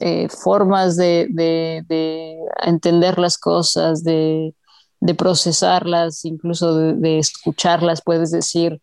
eh, 0.00 0.26
formas 0.28 0.96
de, 0.96 1.28
de 1.30 2.36
entender 2.64 3.20
las 3.20 3.38
cosas, 3.38 4.02
de 4.02 4.56
de 5.02 5.16
procesarlas, 5.16 6.24
incluso 6.24 6.76
de, 6.76 7.18
escucharlas, 7.18 8.02
puedes 8.02 8.30
decir 8.30 8.80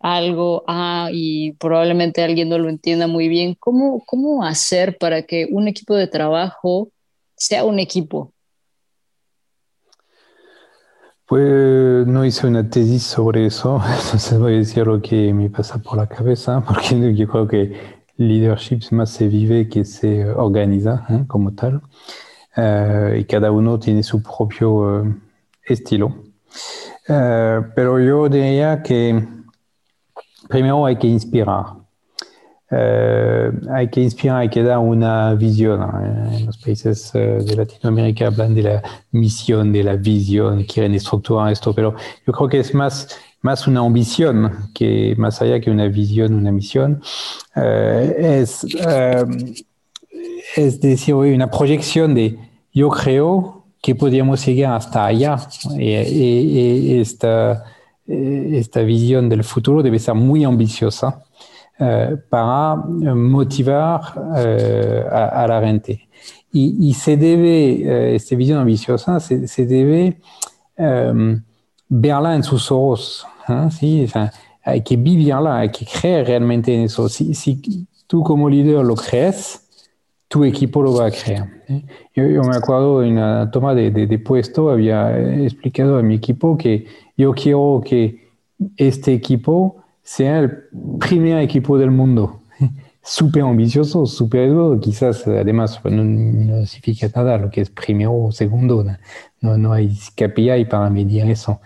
algo, 0.00 0.64
ah, 0.66 1.08
y 1.10 1.52
probablemente 1.52 2.22
alguien 2.22 2.50
no 2.50 2.58
lo 2.58 2.68
entienda 2.68 3.06
muy 3.06 3.28
bien. 3.28 3.56
¿Cómo, 3.58 4.02
¿Cómo 4.04 4.44
hacer 4.44 4.98
para 4.98 5.22
que 5.22 5.48
un 5.50 5.68
equipo 5.68 5.94
de 5.94 6.08
trabajo 6.08 6.90
sea 7.36 7.64
un 7.64 7.78
equipo? 7.78 8.34
Pues 11.26 12.06
no 12.06 12.26
hice 12.26 12.46
una 12.46 12.68
tesis 12.68 13.04
sobre 13.04 13.46
eso, 13.46 13.80
entonces 14.04 14.38
voy 14.38 14.56
a 14.56 14.58
decir 14.58 14.86
lo 14.86 15.00
que 15.00 15.32
me 15.32 15.48
pasa 15.48 15.78
por 15.78 15.96
la 15.96 16.06
cabeza, 16.06 16.62
porque 16.68 17.14
yo 17.14 17.26
creo 17.26 17.48
que 17.48 18.02
leadership 18.18 18.80
más 18.90 19.08
se 19.08 19.26
vive 19.26 19.70
que 19.70 19.86
se 19.86 20.28
organiza 20.28 21.06
¿eh? 21.08 21.24
como 21.26 21.54
tal, 21.54 21.76
uh, 22.58 23.14
y 23.16 23.24
cada 23.24 23.50
uno 23.50 23.78
tiene 23.78 24.02
su 24.02 24.22
propio... 24.22 24.70
Uh, 24.74 25.31
estilo. 25.72 26.32
Eh, 27.08 27.60
pero 27.74 27.98
yo 27.98 28.28
diría 28.28 28.82
que 28.82 29.26
primero 30.48 30.86
hay 30.86 30.96
que 30.96 31.06
inspirar. 31.06 31.64
Eh, 32.70 33.52
hay 33.70 33.90
que 33.90 34.00
inspirar, 34.00 34.38
hay 34.38 34.48
que 34.48 34.62
dar 34.62 34.78
una 34.78 35.34
visión. 35.34 35.82
¿eh? 35.82 36.38
En 36.38 36.46
los 36.46 36.58
países 36.58 37.12
de 37.12 37.54
Latinoamérica 37.56 38.28
hablan 38.28 38.54
de 38.54 38.62
la 38.62 38.82
misión, 39.10 39.72
de 39.72 39.82
la 39.82 39.96
visión, 39.96 40.64
quieren 40.64 40.94
estructurar 40.94 41.52
esto, 41.52 41.74
pero 41.74 41.94
yo 42.26 42.32
creo 42.32 42.48
que 42.48 42.60
es 42.60 42.74
más, 42.74 43.08
más 43.42 43.66
una 43.66 43.80
ambición 43.80 44.70
que 44.74 45.14
más 45.18 45.42
allá 45.42 45.60
que 45.60 45.70
una 45.70 45.88
visión, 45.88 46.34
una 46.34 46.52
misión. 46.52 47.02
es, 47.54 48.64
es 50.56 50.80
decir, 50.80 51.14
una 51.14 51.50
proyección 51.50 52.14
de 52.14 52.38
yo 52.72 52.88
creo 52.88 53.61
que 53.82 53.94
podríamos 53.96 54.46
llegar 54.46 54.74
hasta 54.74 55.06
allá. 55.06 55.36
Y, 55.76 55.90
y, 55.90 56.92
y 56.92 57.00
esta, 57.00 57.64
esta, 58.06 58.80
visión 58.82 59.28
del 59.28 59.42
futuro 59.42 59.82
debe 59.82 59.98
ser 59.98 60.14
muy 60.14 60.44
ambiciosa 60.44 61.24
uh, 61.80 62.16
para 62.30 62.76
motivar 62.76 64.00
uh, 64.16 65.14
a, 65.14 65.42
a, 65.42 65.46
la 65.48 65.60
gente. 65.60 66.08
Y, 66.52 66.88
y 66.88 66.94
se 66.94 67.16
debe, 67.16 67.82
uh, 67.84 68.14
esta 68.14 68.36
visión 68.36 68.60
ambiciosa, 68.60 69.18
se, 69.18 69.48
se 69.48 69.66
debe 69.66 70.20
verla 71.88 72.36
en 72.36 72.44
sus 72.44 72.70
ojos. 72.70 73.26
¿eh? 73.48 73.68
¿sí? 73.70 74.04
O 74.04 74.08
sea, 74.08 74.32
hay 74.62 74.82
que 74.82 74.96
vivirla, 74.96 75.58
hay 75.58 75.70
que 75.70 75.84
creer 75.84 76.28
realmente 76.28 76.72
en 76.72 76.82
eso. 76.82 77.08
Si, 77.08 77.34
si 77.34 77.86
tú 78.06 78.22
como 78.22 78.48
líder 78.48 78.84
lo 78.84 78.94
crees, 78.94 79.61
tu 80.32 80.44
equipo 80.44 80.82
lo 80.82 80.94
va 80.94 81.08
a 81.08 81.10
crear. 81.10 81.46
¿eh? 81.68 81.82
Yo, 82.16 82.26
yo, 82.26 82.42
me 82.42 82.56
acuerdo 82.56 83.02
en 83.02 83.16
la 83.16 83.50
toma 83.50 83.74
de, 83.74 83.90
de, 83.90 84.06
de, 84.06 84.18
puesto, 84.18 84.70
había 84.70 85.14
explicado 85.44 85.98
a 85.98 86.02
mi 86.02 86.14
equipo 86.14 86.56
que 86.56 86.86
yo 87.18 87.34
quiero 87.34 87.82
que 87.84 88.30
este 88.78 89.12
equipo 89.12 89.84
sea 90.02 90.38
el 90.38 90.50
primer 90.98 91.38
equipo 91.40 91.76
del 91.76 91.90
mundo. 91.90 92.40
súper 93.02 93.42
ambicioso, 93.42 94.06
súper 94.06 94.50
quizás 94.80 95.26
además 95.26 95.78
no, 95.84 96.64
significa 96.64 97.10
nada 97.14 97.36
lo 97.36 97.50
que 97.50 97.60
es 97.60 97.68
primero 97.68 98.14
o 98.14 98.32
segundo, 98.32 98.86
no, 99.42 99.58
no 99.58 99.72
hay 99.74 99.94
KPI 100.16 100.64
para 100.64 100.88
medir 100.88 101.26
eso. 101.26 101.60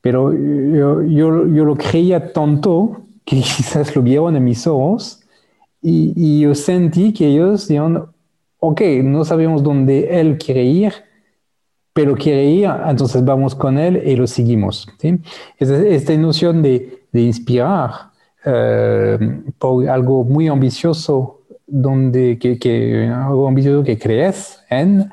Pero 0.00 0.32
yo, 0.32 1.02
yo, 1.02 1.48
yo, 1.48 1.64
lo 1.64 1.74
creía 1.74 2.32
tanto 2.32 3.02
que 3.24 3.36
quizás 3.56 3.96
lo 3.96 4.02
vieron 4.02 4.36
en 4.36 4.44
mis 4.44 4.68
ojos 4.68 5.17
y, 5.80 6.40
yo 6.40 6.54
sentí 6.54 7.12
que 7.12 7.26
ellos 7.28 7.68
dijeron, 7.68 8.10
ok, 8.58 8.80
no 9.04 9.24
sabemos 9.24 9.62
dónde 9.62 10.20
él 10.20 10.38
quiere 10.38 10.64
ir, 10.64 10.92
pero 11.92 12.14
quiere 12.14 12.44
ir, 12.46 12.70
entonces 12.86 13.24
vamos 13.24 13.54
con 13.54 13.78
él 13.78 14.02
y 14.04 14.16
lo 14.16 14.26
seguimos. 14.26 14.88
¿sí? 14.98 15.18
Esta, 15.58 16.16
noción 16.16 16.62
de, 16.62 17.06
de 17.12 17.20
inspirar 17.22 18.10
eh, 18.44 19.18
por 19.58 19.88
algo 19.88 20.24
muy 20.24 20.48
ambicioso, 20.48 21.42
donde, 21.66 22.38
que, 22.38 22.58
que, 22.58 23.08
algo 23.08 23.46
ambicioso 23.46 23.84
que 23.84 23.98
crees 23.98 24.60
en, 24.70 25.08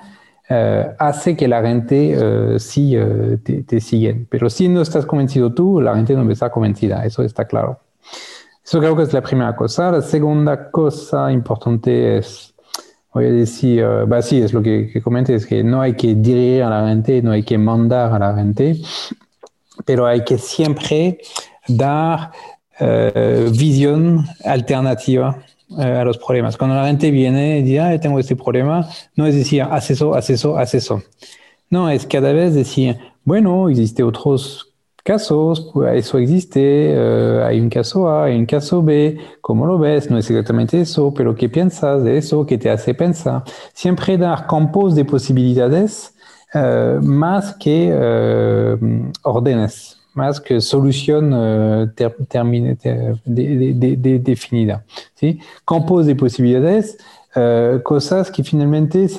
eh, 0.48 0.92
hace 1.00 1.36
que 1.36 1.48
la 1.48 1.62
gente 1.62 2.16
eh, 2.18 2.60
sí 2.60 2.96
te, 3.44 3.64
te 3.64 3.82
siga. 3.82 4.16
Pero 4.30 4.50
si 4.50 4.68
no 4.68 4.82
estás 4.82 5.06
convencido 5.06 5.54
tú, 5.54 5.82
la 5.82 5.96
gente 5.96 6.14
no 6.16 6.30
está 6.32 6.50
convencida, 6.50 7.06
eso 7.06 7.24
está 7.24 7.46
claro. 7.46 7.80
Eso 8.66 8.80
creo 8.80 8.96
que 8.96 9.04
es 9.04 9.14
la 9.14 9.22
primera 9.22 9.56
cosa. 9.56 9.92
La 9.92 10.02
segunda 10.02 10.72
cosa 10.72 11.32
importante 11.32 12.18
es 12.18 12.56
voy 13.14 13.26
a 13.26 13.32
decir, 13.32 13.86
uh, 13.86 14.22
sí, 14.22 14.42
es 14.42 14.54
lo 14.54 14.62
que, 14.62 14.90
que 14.92 15.02
comenté, 15.02 15.36
es 15.36 15.46
que 15.46 15.64
no 15.64 15.82
hay 15.82 15.94
que 15.94 16.16
dirigir 16.16 16.64
a 16.64 16.70
la 16.70 16.90
gente, 16.90 17.22
no 17.22 17.32
hay 17.32 17.44
que 17.44 17.58
mandar 17.58 18.12
a 18.12 18.20
la 18.20 18.36
gente, 18.36 18.76
pero 19.86 20.06
hay 20.06 20.26
que 20.26 20.38
siempre 20.38 21.20
dar 21.68 22.32
uh, 22.82 23.50
visión 23.52 24.26
alternativa 24.44 25.38
uh, 25.70 25.82
a 25.82 26.04
los 26.04 26.18
problemas. 26.18 26.58
Cuando 26.58 26.76
la 26.76 26.88
gente 26.88 27.10
viene 27.12 27.60
y 27.60 27.64
dice, 27.64 27.80
ah, 27.80 28.00
tengo 28.00 28.20
este 28.20 28.36
problema, 28.36 28.90
no 29.16 29.28
es 29.28 29.36
decir, 29.36 29.62
haz 29.62 29.92
eso, 29.92 30.14
haz 30.16 30.30
eso, 30.30 30.58
haz 30.58 30.74
eso. 30.74 31.04
No, 31.70 31.90
es 31.90 32.06
cada 32.06 32.34
vez 32.34 32.54
decir, 32.54 32.98
bueno, 33.24 33.70
existe 33.70 34.04
otros 34.04 34.75
casos, 35.06 35.72
eso 35.94 36.18
existe, 36.18 36.60
eh, 36.64 37.44
hay 37.46 37.60
un 37.62 37.70
caso 37.70 38.10
A, 38.10 38.26
hay 38.26 38.36
un 38.40 38.48
caso 38.48 38.82
B, 38.82 39.20
¿cómo 39.40 39.68
lo 39.68 39.78
ves? 39.78 40.10
No 40.10 40.18
es 40.18 40.28
exactamente 40.32 40.82
eso, 40.82 41.14
pero 41.14 41.36
¿qué 41.36 41.48
piensas 41.48 42.04
de 42.04 42.18
eso? 42.18 42.44
¿Qué 42.44 42.58
te 42.58 42.72
hace 42.72 42.96
pensar? 42.96 43.44
Siempre 43.72 44.18
dar 44.18 44.48
campos 44.48 44.96
de 44.96 45.06
posibilidades 45.06 46.12
uh, 46.56 47.00
más 47.04 47.54
que 47.54 47.94
uh, 47.94 49.12
órdenes, 49.22 49.96
más 50.16 50.42
que 50.42 50.60
solución 50.60 51.32
uh, 51.34 51.88
ter 51.94 52.16
termine, 52.28 52.76
ter 52.76 53.22
de, 53.26 53.76
de, 53.76 53.98
de, 53.98 54.20
definida. 54.20 54.84
¿sí? 55.14 55.40
Campos 55.66 56.08
de 56.08 56.16
posibilidades, 56.16 56.98
cosas 57.84 58.32
que 58.32 58.44
finalmente 58.44 59.10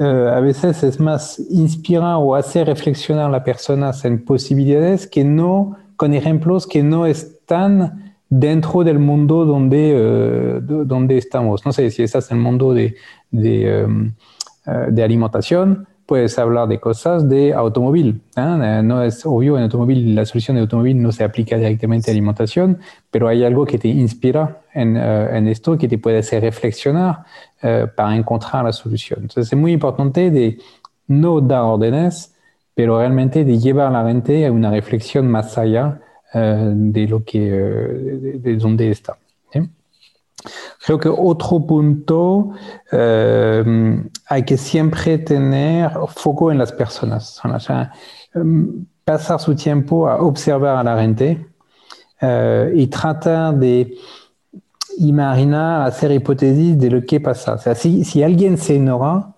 Uh, 0.00 0.28
a 0.28 0.40
veces 0.40 0.82
es 0.82 0.98
más 0.98 1.38
inspirar 1.50 2.16
o 2.18 2.34
hacer 2.34 2.66
reflexionar 2.66 3.26
a 3.26 3.28
las 3.28 3.42
personas 3.44 4.04
en 4.04 4.24
posibilidades 4.24 5.06
que 5.06 5.22
no 5.22 5.76
con 5.96 6.14
ejemplos 6.14 6.66
que 6.66 6.82
no 6.82 7.06
están 7.06 8.16
dentro 8.28 8.82
del 8.82 8.98
mundo 8.98 9.44
donde, 9.44 10.60
uh, 10.60 10.84
donde 10.84 11.16
estamos. 11.16 11.64
No 11.64 11.72
sé 11.72 11.90
si 11.92 12.02
estás 12.02 12.28
en 12.32 12.38
el 12.38 12.42
mundo 12.42 12.74
de, 12.74 12.96
de, 13.30 13.84
um, 13.84 14.12
uh, 14.66 14.90
de 14.90 15.02
alimentación, 15.04 15.86
puedes 16.06 16.38
hablar 16.38 16.68
de 16.68 16.78
cosas 16.78 17.28
de 17.28 17.54
automóvil. 17.54 18.20
¿eh? 18.36 18.80
No 18.84 19.02
es 19.02 19.24
obvio, 19.24 19.56
en 19.56 19.64
automóvil 19.64 20.14
la 20.14 20.24
solución 20.24 20.56
de 20.56 20.62
automóvil 20.62 21.00
no 21.00 21.12
se 21.12 21.24
aplica 21.24 21.56
directamente 21.56 22.10
a 22.10 22.12
alimentación, 22.12 22.78
pero 23.10 23.28
hay 23.28 23.44
algo 23.44 23.64
que 23.64 23.78
te 23.78 23.88
inspira 23.88 24.60
en, 24.72 24.96
en 24.96 25.48
esto, 25.48 25.78
que 25.78 25.88
te 25.88 25.98
puede 25.98 26.18
hacer 26.18 26.42
reflexionar 26.42 27.24
uh, 27.62 27.88
para 27.94 28.16
encontrar 28.16 28.64
la 28.64 28.72
solución. 28.72 29.20
Entonces 29.22 29.52
es 29.52 29.58
muy 29.58 29.72
importante 29.72 30.30
de 30.30 30.58
no 31.06 31.40
dar 31.40 31.62
órdenes, 31.62 32.34
pero 32.74 32.98
realmente 32.98 33.44
de 33.44 33.58
llevar 33.58 33.92
la 33.92 34.02
mente 34.02 34.46
a 34.46 34.52
una 34.52 34.70
reflexión 34.70 35.28
más 35.28 35.56
allá 35.58 36.00
de 36.34 37.06
lo 37.06 37.22
que, 37.22 37.38
de 37.38 38.56
donde 38.56 38.90
está. 38.90 39.16
Creo 40.84 40.98
que 40.98 41.08
otro 41.08 41.60
punto, 41.66 42.50
eh, 42.92 44.02
hay 44.28 44.42
que 44.44 44.56
siempre 44.56 45.18
tener 45.18 45.90
foco 46.08 46.52
en 46.52 46.58
las 46.58 46.72
personas. 46.72 47.40
O 47.44 47.60
sea, 47.60 47.92
pasar 49.04 49.40
su 49.40 49.54
tiempo 49.54 50.08
a 50.08 50.16
observar 50.16 50.76
a 50.76 50.82
la 50.82 51.00
gente 51.00 51.46
eh, 52.20 52.72
y 52.74 52.86
tratar 52.86 53.54
de 53.54 53.94
imaginar, 54.98 55.82
hacer 55.86 56.12
hipótesis 56.12 56.78
de 56.78 56.90
lo 56.90 57.04
que 57.04 57.20
pasa. 57.20 57.54
O 57.54 57.58
sea, 57.58 57.74
si, 57.74 58.04
si 58.04 58.22
alguien 58.22 58.56
se 58.58 58.76
enoja, 58.76 59.34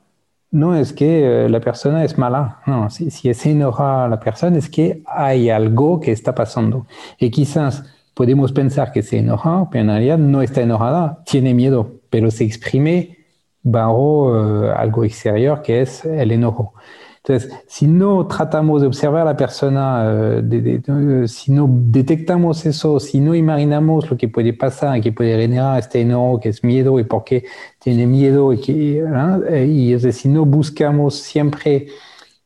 no 0.51 0.75
es 0.75 0.93
que 0.93 1.47
eh, 1.47 1.49
la 1.49 1.61
persona 1.61 2.05
es 2.05 2.17
mala, 2.17 2.61
no, 2.67 2.89
si, 2.91 3.11
si 3.11 3.33
se 3.35 3.51
enoja 3.51 4.09
la 4.09 4.21
persona 4.21 4.57
es 4.57 4.71
que 4.71 5.03
hay 5.07 5.51
algo 5.51 6.01
que 6.01 6.13
está 6.13 6.35
pasando. 6.35 6.87
Y 7.19 7.31
quizás 7.31 7.85
podemos 8.17 8.51
pensar 8.51 8.93
que 8.93 9.03
se 9.03 9.19
enoja, 9.19 9.69
pero 9.71 9.83
en 9.83 9.91
realidad 9.91 10.17
no 10.17 10.41
está 10.41 10.63
enojada, 10.63 11.23
tiene 11.27 11.53
miedo, 11.53 12.01
pero 12.09 12.31
se 12.31 12.45
exprime 12.45 13.19
bajo 13.63 14.31
uh, 14.31 14.71
algo 14.75 15.05
exterior 15.05 15.61
que 15.61 15.83
es 15.83 16.03
el 16.07 16.33
enojo. 16.33 16.73
Entonces, 17.19 17.53
si 17.67 17.87
no 17.87 18.27
tratamos 18.27 18.81
de 18.81 18.87
observar 18.87 19.23
a 19.23 19.33
la 19.33 19.37
persona, 19.37 20.41
de, 20.41 21.29
si 21.29 21.53
no 21.53 21.69
detectamos 21.69 22.65
eso, 22.65 23.01
si 23.01 23.21
no 23.21 23.35
imaginamos 23.35 24.11
lo 24.11 24.17
que 24.17 24.29
puede 24.29 24.55
pasar, 24.55 24.99
que 25.03 25.13
puede 25.13 25.39
generar 25.39 25.79
este 25.79 26.01
enojo, 26.01 26.41
que 26.41 26.49
es 26.49 26.65
miedo 26.65 26.99
y 26.99 27.05
por 27.05 27.23
qué 27.23 27.45
tiene 27.81 28.07
miedo, 28.07 28.55
y, 28.55 28.63
¿eh? 28.69 29.67
y 29.67 29.93
es 29.93 30.03
decir, 30.03 30.23
si 30.23 30.29
no 30.31 30.47
buscamos 30.47 31.17
siempre 31.17 31.89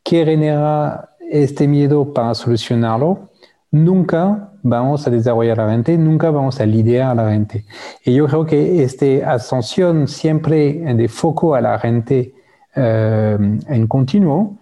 qué 0.03 0.25
genera 0.25 1.11
este 1.31 1.69
miedo 1.69 2.13
para 2.13 2.35
solucionarlo, 2.35 3.30
nunca 3.71 4.53
vamos 4.63 5.07
a 5.07 5.11
desarrollar 5.11 5.59
la 5.59 5.71
gente, 5.71 5.97
nunca 5.97 6.31
vamos 6.31 6.61
a 6.61 6.67
liderar 6.67 7.19
a 7.19 7.23
la 7.23 7.33
gente. 7.33 7.65
Y 8.05 8.15
yo 8.15 8.27
creo 8.27 8.45
que 8.45 8.83
esta 8.83 9.33
ascensión 9.33 10.09
siempre 10.09 10.95
de 10.95 11.09
foco 11.09 11.55
a 11.55 11.61
la 11.61 11.79
gente 11.79 12.35
eh, 12.75 13.39
en 13.69 13.87
continuo, 13.87 14.59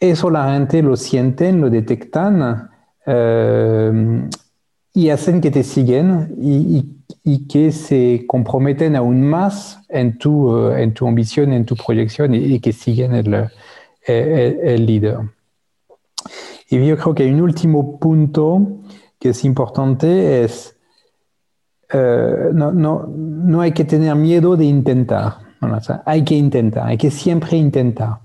eso 0.00 0.30
la 0.30 0.52
gente 0.54 0.82
lo 0.82 0.96
sienten, 0.96 1.60
lo 1.60 1.70
detectan 1.70 2.70
eh, 3.06 4.28
y 4.94 5.08
hacen 5.10 5.40
que 5.40 5.50
te 5.50 5.62
siguen 5.62 6.34
y, 6.38 6.98
que 7.48 7.70
se 7.70 8.24
comprometen 8.26 8.96
aún 8.96 9.22
más 9.22 9.78
en 9.88 10.18
tu, 10.18 10.50
uh, 10.50 10.72
en 10.72 10.92
tu 10.92 11.06
ambición, 11.06 11.52
en 11.52 11.64
tu 11.64 11.76
proyección 11.76 12.34
y, 12.34 12.58
que 12.58 12.72
siguen 12.72 13.14
el, 13.14 13.48
el 14.06 14.86
líder. 14.86 15.18
Y 16.72 16.86
yo 16.86 16.96
creo 16.96 17.14
que 17.14 17.30
un 17.30 17.42
último 17.42 17.98
punto 17.98 18.66
que 19.18 19.28
es 19.28 19.44
importante 19.44 20.42
es, 20.42 20.74
uh, 21.92 22.50
no, 22.54 22.72
no, 22.72 23.06
no, 23.06 23.60
hay 23.60 23.72
que 23.72 23.84
tener 23.84 24.16
miedo 24.16 24.56
de 24.56 24.64
intentar. 24.64 25.34
Hay 26.06 26.24
que 26.24 26.34
intentar, 26.34 26.88
hay 26.88 26.96
que 26.96 27.10
siempre 27.10 27.58
intentar. 27.58 28.20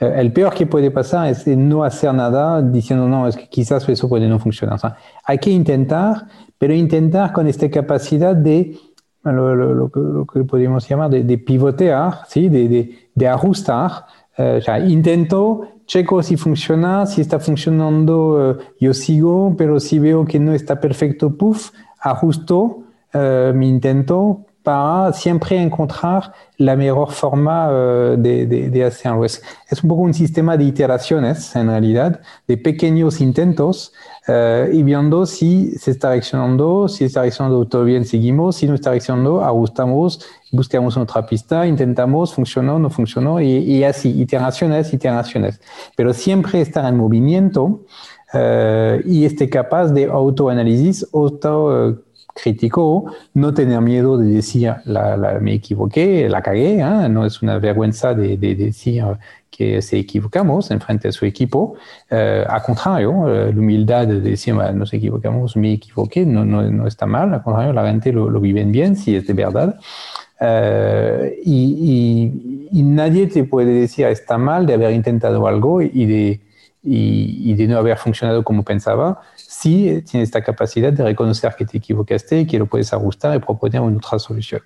Uh, 0.00 0.06
el 0.06 0.32
peor 0.32 0.54
que 0.54 0.66
puede 0.66 0.90
pasar 0.90 1.28
es 1.28 1.46
no 1.46 1.84
hacer 1.84 2.14
nada 2.14 2.62
diciendo, 2.62 3.06
no, 3.06 3.28
es 3.28 3.36
que 3.36 3.50
quizás 3.50 3.86
eso 3.86 4.08
puede 4.08 4.26
no 4.28 4.38
funcionar. 4.38 4.80
Hay 5.22 5.36
que 5.36 5.50
intentar, 5.50 6.26
pero 6.56 6.72
intentar 6.72 7.34
con 7.34 7.48
esta 7.48 7.70
capacidad 7.70 8.34
de, 8.34 8.78
lo, 9.24 9.90
que 10.32 10.44
podemos 10.44 10.88
llamar 10.88 11.10
de, 11.10 11.22
de 11.22 11.36
pivotear, 11.36 12.20
¿sí? 12.26 12.48
de, 12.48 12.66
de, 12.66 12.98
de 13.14 13.28
ajustar. 13.28 14.06
O 14.38 14.60
sea, 14.62 14.78
intento, 14.78 15.68
checo 15.90 16.22
si 16.22 16.36
funciona, 16.36 17.04
si 17.04 17.20
está 17.20 17.40
funcionando, 17.40 18.14
uh, 18.52 18.58
yo 18.78 18.94
sigo, 18.94 19.56
pero 19.58 19.80
si 19.80 19.98
veo 19.98 20.24
que 20.24 20.38
no 20.38 20.54
está 20.54 20.80
perfecto, 20.80 21.36
puff, 21.36 21.72
ajusto 21.98 22.84
uh, 23.12 23.52
mi 23.52 23.68
intento 23.68 24.46
para 24.62 25.12
siempre 25.12 25.60
encontrar 25.60 26.32
la 26.56 26.76
mejor 26.76 27.10
forma 27.10 27.68
uh, 27.70 28.16
de, 28.16 28.46
de, 28.46 28.70
de, 28.70 28.84
hacerlo. 28.84 29.24
Es, 29.24 29.42
es, 29.70 29.82
un 29.82 29.88
poco 29.88 30.02
un 30.02 30.14
sistema 30.14 30.56
de 30.56 30.64
iteraciones, 30.64 31.54
en 31.56 31.68
realidad, 31.68 32.20
de 32.46 32.56
pequeños 32.56 33.20
intentos 33.20 33.92
y 34.72 34.84
viendo 34.84 35.26
si 35.26 35.72
se 35.72 35.90
está 35.90 36.10
reaccionando, 36.10 36.86
si 36.86 37.04
está 37.04 37.22
reaccionando 37.22 37.66
todo 37.66 37.82
bien, 37.82 38.04
seguimos, 38.04 38.54
si 38.54 38.68
no 38.68 38.74
está 38.74 38.90
reaccionando, 38.90 39.42
ajustamos 39.44 40.20
buscamos 40.52 40.96
otra 40.96 41.26
pista, 41.26 41.66
intentamos, 41.66 42.34
funcionó, 42.34 42.78
no 42.78 42.90
funcionó, 42.90 43.40
y, 43.40 43.58
y 43.58 43.84
así, 43.84 44.20
iteraciones, 44.20 44.92
iteraciones. 44.92 45.60
Pero 45.96 46.12
siempre 46.12 46.60
estar 46.60 46.84
en 46.84 46.96
movimiento 46.96 47.84
uh, 48.34 49.00
y 49.04 49.24
esté 49.24 49.48
capaz 49.48 49.88
de 49.88 50.04
autoanálisis, 50.04 51.06
auto 51.12 52.02
criticó, 52.34 53.12
no 53.34 53.52
tener 53.54 53.80
miedo 53.80 54.16
de 54.18 54.28
decir, 54.28 54.74
la, 54.84 55.38
me 55.40 55.54
equivoqué, 55.54 56.28
la 56.28 56.42
cagué, 56.42 56.80
¿eh? 56.80 57.08
no 57.08 57.26
es 57.26 57.42
una 57.42 57.58
vergüenza 57.58 58.14
de, 58.14 58.36
de, 58.36 58.54
decir 58.54 59.04
que 59.50 59.82
se 59.82 59.98
equivocamos 59.98 60.70
en 60.70 60.80
frente 60.80 61.08
a 61.08 61.12
su 61.12 61.26
equipo. 61.26 61.74
Eh, 62.08 62.44
al 62.48 62.62
contrario, 62.62 63.28
la 63.28 63.50
humildad 63.50 64.06
de 64.06 64.20
decir, 64.20 64.54
nos 64.54 64.92
equivocamos, 64.92 65.56
me 65.56 65.72
equivoqué, 65.74 66.24
no, 66.24 66.44
no, 66.44 66.62
no, 66.62 66.86
está 66.86 67.06
mal, 67.06 67.34
al 67.34 67.42
contrario, 67.42 67.72
la 67.72 67.86
gente 67.86 68.12
lo, 68.12 68.30
lo 68.30 68.40
vive 68.40 68.64
bien 68.64 68.96
si 68.96 69.16
es 69.16 69.26
de 69.26 69.34
verdad. 69.34 69.78
y, 71.44 72.32
y, 72.72 72.82
nadie 72.82 73.26
te 73.26 73.44
puede 73.44 73.72
decir, 73.72 74.06
está 74.06 74.38
mal 74.38 74.66
de 74.66 74.74
haber 74.74 74.92
intentado 74.92 75.46
algo 75.46 75.82
y 75.82 76.06
de, 76.06 76.40
y, 76.82 77.50
y 77.50 77.54
de 77.54 77.66
no 77.66 77.78
haber 77.78 77.98
funcionado 77.98 78.42
como 78.42 78.62
pensaba 78.62 79.20
si 79.60 80.02
tienes 80.02 80.28
esta 80.28 80.42
capacidad 80.42 80.92
de 80.92 81.04
reconocer 81.04 81.54
que 81.56 81.66
te 81.66 81.76
equivocaste 81.78 82.40
y 82.40 82.46
que 82.46 82.58
lo 82.58 82.66
puedes 82.66 82.92
ajustar 82.92 83.36
y 83.36 83.40
proponer 83.40 83.82
una 83.82 83.98
otra 83.98 84.18
solución. 84.18 84.62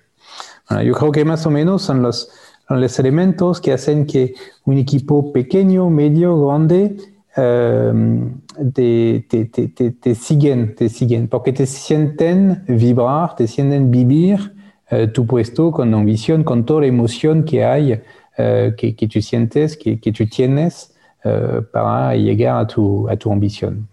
Bueno, 0.69 0.83
yo 0.83 0.93
creo 0.93 1.11
que 1.11 1.25
más 1.25 1.45
o 1.45 1.51
menos 1.51 1.81
son 1.81 2.01
los, 2.01 2.29
son 2.67 2.79
los 2.79 2.97
elementos 2.97 3.59
que 3.59 3.73
hacen 3.73 4.05
que 4.05 4.33
un 4.63 4.77
equipo 4.77 5.33
pequeño, 5.33 5.89
medio, 5.89 6.47
grande, 6.47 6.95
um, 7.35 8.39
te, 8.73 9.25
te, 9.27 9.45
te, 9.45 9.91
te, 9.91 10.15
siguen, 10.15 10.75
te 10.75 10.87
siguen, 10.87 11.27
porque 11.27 11.51
te 11.51 11.65
sienten 11.65 12.63
vibrar, 12.65 13.35
te 13.35 13.47
sienten 13.47 13.91
vivir 13.91 14.55
uh, 14.91 15.07
tu 15.07 15.25
puesto 15.25 15.71
con 15.71 15.93
ambición, 15.93 16.43
con 16.45 16.65
toda 16.65 16.81
la 16.81 16.87
emoción 16.87 17.43
que 17.43 17.65
hay, 17.65 17.93
uh, 17.93 18.75
que, 18.77 18.95
que, 18.95 19.07
tú 19.09 19.21
sientes, 19.21 19.75
que, 19.75 19.99
que 19.99 20.13
tú 20.13 20.25
tienes 20.25 20.95
uh, 21.25 21.61
para 21.71 22.15
llegar 22.15 22.63
a 22.63 22.65
tu, 22.67 23.09
ambición. 23.29 23.89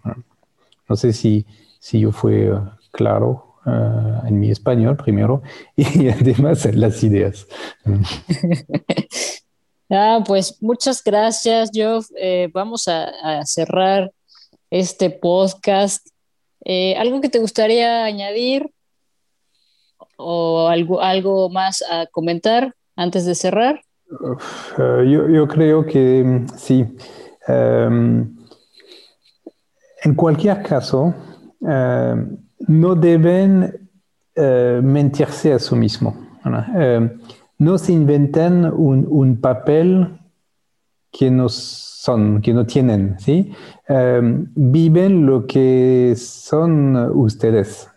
No 0.87 0.95
sé 0.95 1.13
si, 1.13 1.45
si 1.79 1.99
yo 1.99 2.11
fui 2.11 2.49
uh, 2.49 2.69
claro 2.91 3.57
uh, 3.65 4.27
en 4.27 4.39
mi 4.39 4.51
español 4.51 4.97
primero 4.97 5.41
y 5.75 6.09
además 6.09 6.65
en 6.65 6.79
las 6.79 7.03
ideas. 7.03 7.47
ah, 9.89 10.23
pues 10.25 10.61
muchas 10.61 11.03
gracias, 11.03 11.71
Geoff. 11.73 12.07
Eh, 12.17 12.49
vamos 12.53 12.87
a, 12.87 13.39
a, 13.39 13.45
cerrar 13.45 14.11
este 14.69 15.09
podcast. 15.09 16.07
Eh, 16.65 16.95
¿Algo 16.97 17.21
que 17.21 17.29
te 17.29 17.39
gustaría 17.39 18.05
añadir 18.05 18.71
o 20.17 20.67
algo, 20.67 21.01
algo 21.01 21.49
más 21.49 21.83
a 21.89 22.05
comentar 22.07 22.75
antes 22.95 23.25
de 23.25 23.35
cerrar? 23.35 23.81
Uh, 24.09 25.03
yo, 25.03 25.29
yo, 25.29 25.47
creo 25.47 25.85
que 25.85 26.23
mm, 26.23 26.47
sí. 26.57 26.85
Um, 27.47 28.42
en 30.03 30.15
cualquier 30.15 30.61
caso, 30.61 31.13
eh, 31.65 32.15
no 32.67 32.95
deben 32.95 33.89
eh, 34.35 34.81
mentirse 34.83 35.53
a 35.53 35.59
sí 35.59 35.75
mismo. 35.75 36.15
Eh, 36.77 37.17
no 37.59 37.77
se 37.77 37.93
inventen 37.93 38.65
un, 38.65 39.07
un, 39.09 39.39
papel 39.39 40.19
que 41.09 41.31
no 41.31 41.47
son, 41.47 42.41
que 42.41 42.53
no 42.53 42.65
tienen, 42.65 43.15
¿sí? 43.19 43.53
viven 44.55 45.25
lo 45.25 45.45
que 45.45 46.15
son 46.17 46.95
ustedes. 47.13 47.87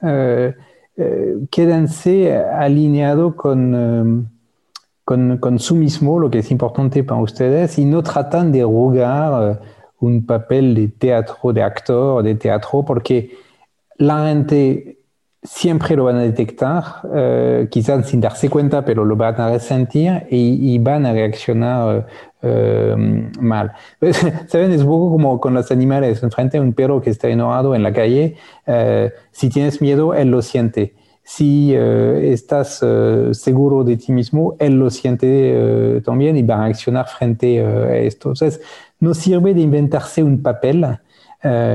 quédense 1.50 2.36
alineados 2.36 3.34
con, 3.34 4.30
con, 5.04 5.38
con, 5.38 5.58
su 5.58 5.74
mismo, 5.74 6.20
lo 6.20 6.30
que 6.30 6.40
es 6.40 6.50
importante 6.50 7.02
para 7.02 7.20
ustedes, 7.20 7.78
y 7.78 7.84
no 7.84 8.02
tratan 8.02 8.52
de 8.52 8.62
rogar 8.62 9.60
un 10.00 10.26
papel 10.26 10.74
de 10.74 10.88
teatro, 10.88 11.52
de 11.52 11.62
actor, 11.62 12.22
de 12.22 12.34
teatro, 12.34 12.84
porque 12.84 13.36
la 13.98 14.26
gente 14.28 14.96
siempre 15.42 15.96
lo 15.96 16.04
van 16.04 16.16
a 16.16 16.22
detectar, 16.22 16.82
uh, 17.04 17.68
quizás 17.68 18.08
sin 18.08 18.20
darse 18.20 18.50
cuenta, 18.50 18.84
pero 18.84 19.04
lo 19.04 19.16
van 19.16 19.40
a 19.40 19.50
resentir 19.50 20.26
y, 20.30 20.78
van 20.78 21.06
a 21.06 21.12
reaccionar 21.12 22.06
uh, 22.42 22.96
mal. 23.40 23.72
Saben, 24.48 24.72
es 24.72 24.82
un 24.82 24.88
poco 24.88 25.10
como 25.10 25.40
con 25.40 25.54
los 25.54 25.70
animales, 25.70 26.22
enfrente 26.22 26.58
a 26.58 26.60
un 26.60 26.72
perro 26.72 27.00
que 27.00 27.10
está 27.10 27.28
enojado 27.28 27.74
en 27.74 27.82
la 27.82 27.92
calle, 27.92 28.36
uh, 28.66 29.08
si 29.30 29.48
tienes 29.48 29.80
miedo, 29.80 30.14
él 30.14 30.30
lo 30.30 30.42
siente. 30.42 30.94
Si 31.28 31.74
estás 31.74 32.84
seguro 33.32 33.82
de 33.82 33.96
ti 33.96 34.12
mismo, 34.12 34.54
él 34.60 34.78
lo 34.78 34.90
siente 34.90 36.00
también 36.04 36.36
y 36.36 36.42
va 36.44 36.54
a 36.54 36.64
reaccionar 36.66 37.08
frente 37.08 37.60
a 37.66 37.96
esto. 37.96 38.28
Entonces, 38.28 38.60
no 39.00 39.12
sirve 39.12 39.52
de 39.52 39.60
inventarse 39.60 40.22
un 40.22 40.40
papel, 40.40 40.86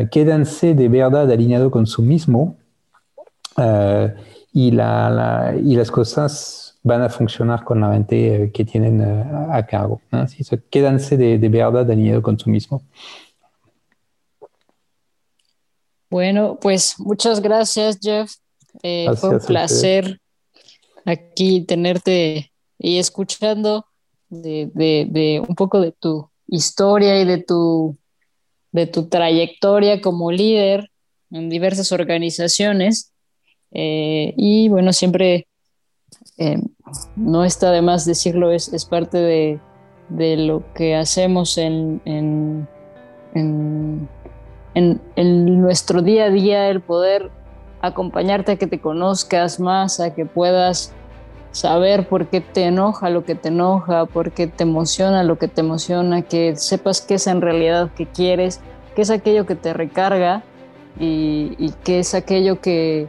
quédense 0.09 0.73
de 0.73 0.87
verdad 0.87 1.29
alineado 1.29 1.69
con 1.69 1.85
su 1.85 2.01
mismo 2.01 2.55
y, 4.53 4.71
la, 4.71 5.09
la, 5.09 5.55
y, 5.55 5.75
las 5.75 5.91
cosas 5.91 6.79
van 6.83 7.01
a 7.01 7.09
funcionar 7.09 7.63
con 7.63 7.81
la 7.81 7.93
gente 7.93 8.45
uh, 8.45 8.51
que 8.51 8.65
tienen 8.65 9.01
a 9.01 9.65
cargo. 9.65 10.01
¿no? 10.11 10.25
De, 10.25 11.37
de, 11.37 11.49
verdad 11.49 11.89
alineado 11.89 12.21
con 12.21 12.37
su 12.37 12.49
mismo. 12.49 12.81
Bueno, 16.09 16.57
pues 16.59 16.95
muchas 16.99 17.41
gracias, 17.41 17.97
Jeff. 18.01 18.33
Eh, 18.83 19.07
fue 19.15 19.29
un 19.29 19.39
placer 19.39 20.19
aquí 21.05 21.61
tenerte 21.65 22.51
y 22.77 22.97
escuchando 22.97 23.85
de, 24.29 24.71
de, 24.73 25.07
de 25.09 25.43
un 25.47 25.55
poco 25.55 25.79
de 25.79 25.91
tu 25.91 26.29
historia 26.47 27.19
y 27.21 27.25
de 27.25 27.37
tu, 27.39 27.97
de 28.71 28.87
tu 28.87 29.07
trayectoria 29.07 30.01
como 30.01 30.31
líder 30.31 30.91
en 31.31 31.49
diversas 31.49 31.91
organizaciones. 31.91 33.13
Eh, 33.71 34.33
y 34.35 34.69
bueno, 34.69 34.93
siempre, 34.93 35.47
eh, 36.37 36.61
no 37.15 37.45
está 37.45 37.71
de 37.71 37.81
más 37.81 38.05
decirlo, 38.05 38.51
es, 38.51 38.73
es 38.73 38.85
parte 38.85 39.17
de, 39.17 39.59
de, 40.09 40.37
lo 40.37 40.63
que 40.73 40.95
hacemos 40.95 41.57
en, 41.57 42.01
en, 42.05 42.67
en, 43.33 44.09
en, 45.15 45.61
nuestro 45.61 46.01
día 46.01 46.25
a 46.25 46.29
día, 46.29 46.69
el 46.69 46.81
poder 46.81 47.31
acompañarte 47.81 48.53
a 48.53 48.55
que 48.57 48.67
te 48.67 48.79
conozcas 48.79 49.59
más, 49.59 49.99
a 49.99 50.13
que 50.13 50.25
puedas 50.25 50.93
saber 51.51 52.07
por 52.07 52.27
qué 52.27 52.41
te 52.41 52.65
enoja 52.65 53.09
lo 53.09 53.25
que 53.25 53.35
te 53.35 53.49
enoja, 53.49 54.05
por 54.05 54.31
qué 54.31 54.47
te 54.47 54.63
emociona 54.63 55.23
lo 55.23 55.37
que 55.37 55.47
te 55.47 55.61
emociona, 55.61 56.21
que 56.21 56.55
sepas 56.55 57.01
qué 57.01 57.15
es 57.15 57.27
en 57.27 57.41
realidad 57.41 57.89
que 57.95 58.05
quieres, 58.05 58.61
qué 58.95 59.01
es 59.01 59.09
aquello 59.09 59.45
que 59.45 59.55
te 59.55 59.73
recarga 59.73 60.43
y, 60.99 61.73
qué 61.83 61.99
es 61.99 62.13
aquello 62.13 62.61
que, 62.61 63.07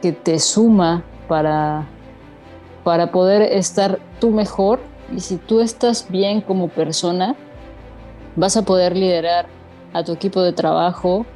que 0.00 0.12
te 0.12 0.38
suma 0.38 1.02
para, 1.28 1.86
para 2.84 3.10
poder 3.10 3.42
estar 3.42 3.98
tú 4.20 4.30
mejor. 4.30 4.80
Y 5.14 5.20
si 5.20 5.36
tú 5.36 5.60
estás 5.60 6.06
bien 6.08 6.40
como 6.40 6.68
persona, 6.68 7.34
vas 8.36 8.56
a 8.56 8.62
poder 8.62 8.96
liderar 8.96 9.46
a 9.92 10.04
tu 10.04 10.12
equipo 10.12 10.40
de 10.42 10.52
trabajo 10.52 11.26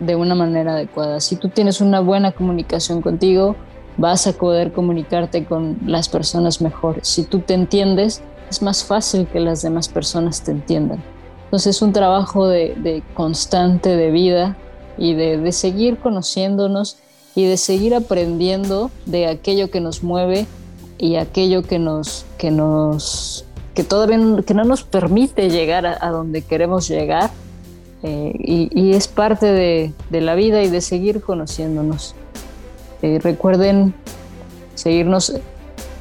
de 0.00 0.16
una 0.16 0.34
manera 0.34 0.74
adecuada. 0.74 1.20
Si 1.20 1.36
tú 1.36 1.48
tienes 1.48 1.80
una 1.80 2.00
buena 2.00 2.32
comunicación 2.32 3.02
contigo, 3.02 3.56
vas 3.96 4.26
a 4.26 4.32
poder 4.32 4.72
comunicarte 4.72 5.44
con 5.44 5.78
las 5.84 6.08
personas 6.08 6.60
mejor. 6.60 7.00
Si 7.02 7.24
tú 7.24 7.40
te 7.40 7.54
entiendes, 7.54 8.22
es 8.48 8.62
más 8.62 8.84
fácil 8.84 9.26
que 9.26 9.40
las 9.40 9.62
demás 9.62 9.88
personas 9.88 10.42
te 10.42 10.52
entiendan. 10.52 11.02
Entonces 11.44 11.76
es 11.76 11.82
un 11.82 11.92
trabajo 11.92 12.46
de, 12.46 13.02
constante 13.14 13.96
de 13.96 14.10
vida 14.10 14.56
y 14.96 15.14
de, 15.14 15.50
seguir 15.52 15.98
conociéndonos 15.98 16.98
y 17.34 17.46
de 17.46 17.56
seguir 17.56 17.94
aprendiendo 17.94 18.90
de 19.06 19.26
aquello 19.26 19.70
que 19.70 19.80
nos 19.80 20.02
mueve 20.02 20.46
y 20.98 21.16
aquello 21.16 21.62
que 21.62 21.78
nos 21.78 22.26
que 22.38 22.50
nos 22.50 23.44
que 23.74 23.84
todavía 23.84 24.18
que 24.44 24.54
no 24.54 24.64
nos 24.64 24.82
permite 24.82 25.48
llegar 25.48 25.86
a 25.86 26.10
donde 26.10 26.42
queremos 26.42 26.88
llegar 26.88 27.30
eh, 28.02 28.32
y, 28.38 28.92
es 28.92 29.08
parte 29.08 29.46
de, 29.46 29.92
de 30.10 30.20
la 30.20 30.34
vida 30.34 30.62
y 30.62 30.68
de 30.68 30.80
seguir 30.80 31.20
conociéndonos. 31.20 32.14
Eh, 33.02 33.18
recuerden 33.22 33.94
seguirnos 34.74 35.34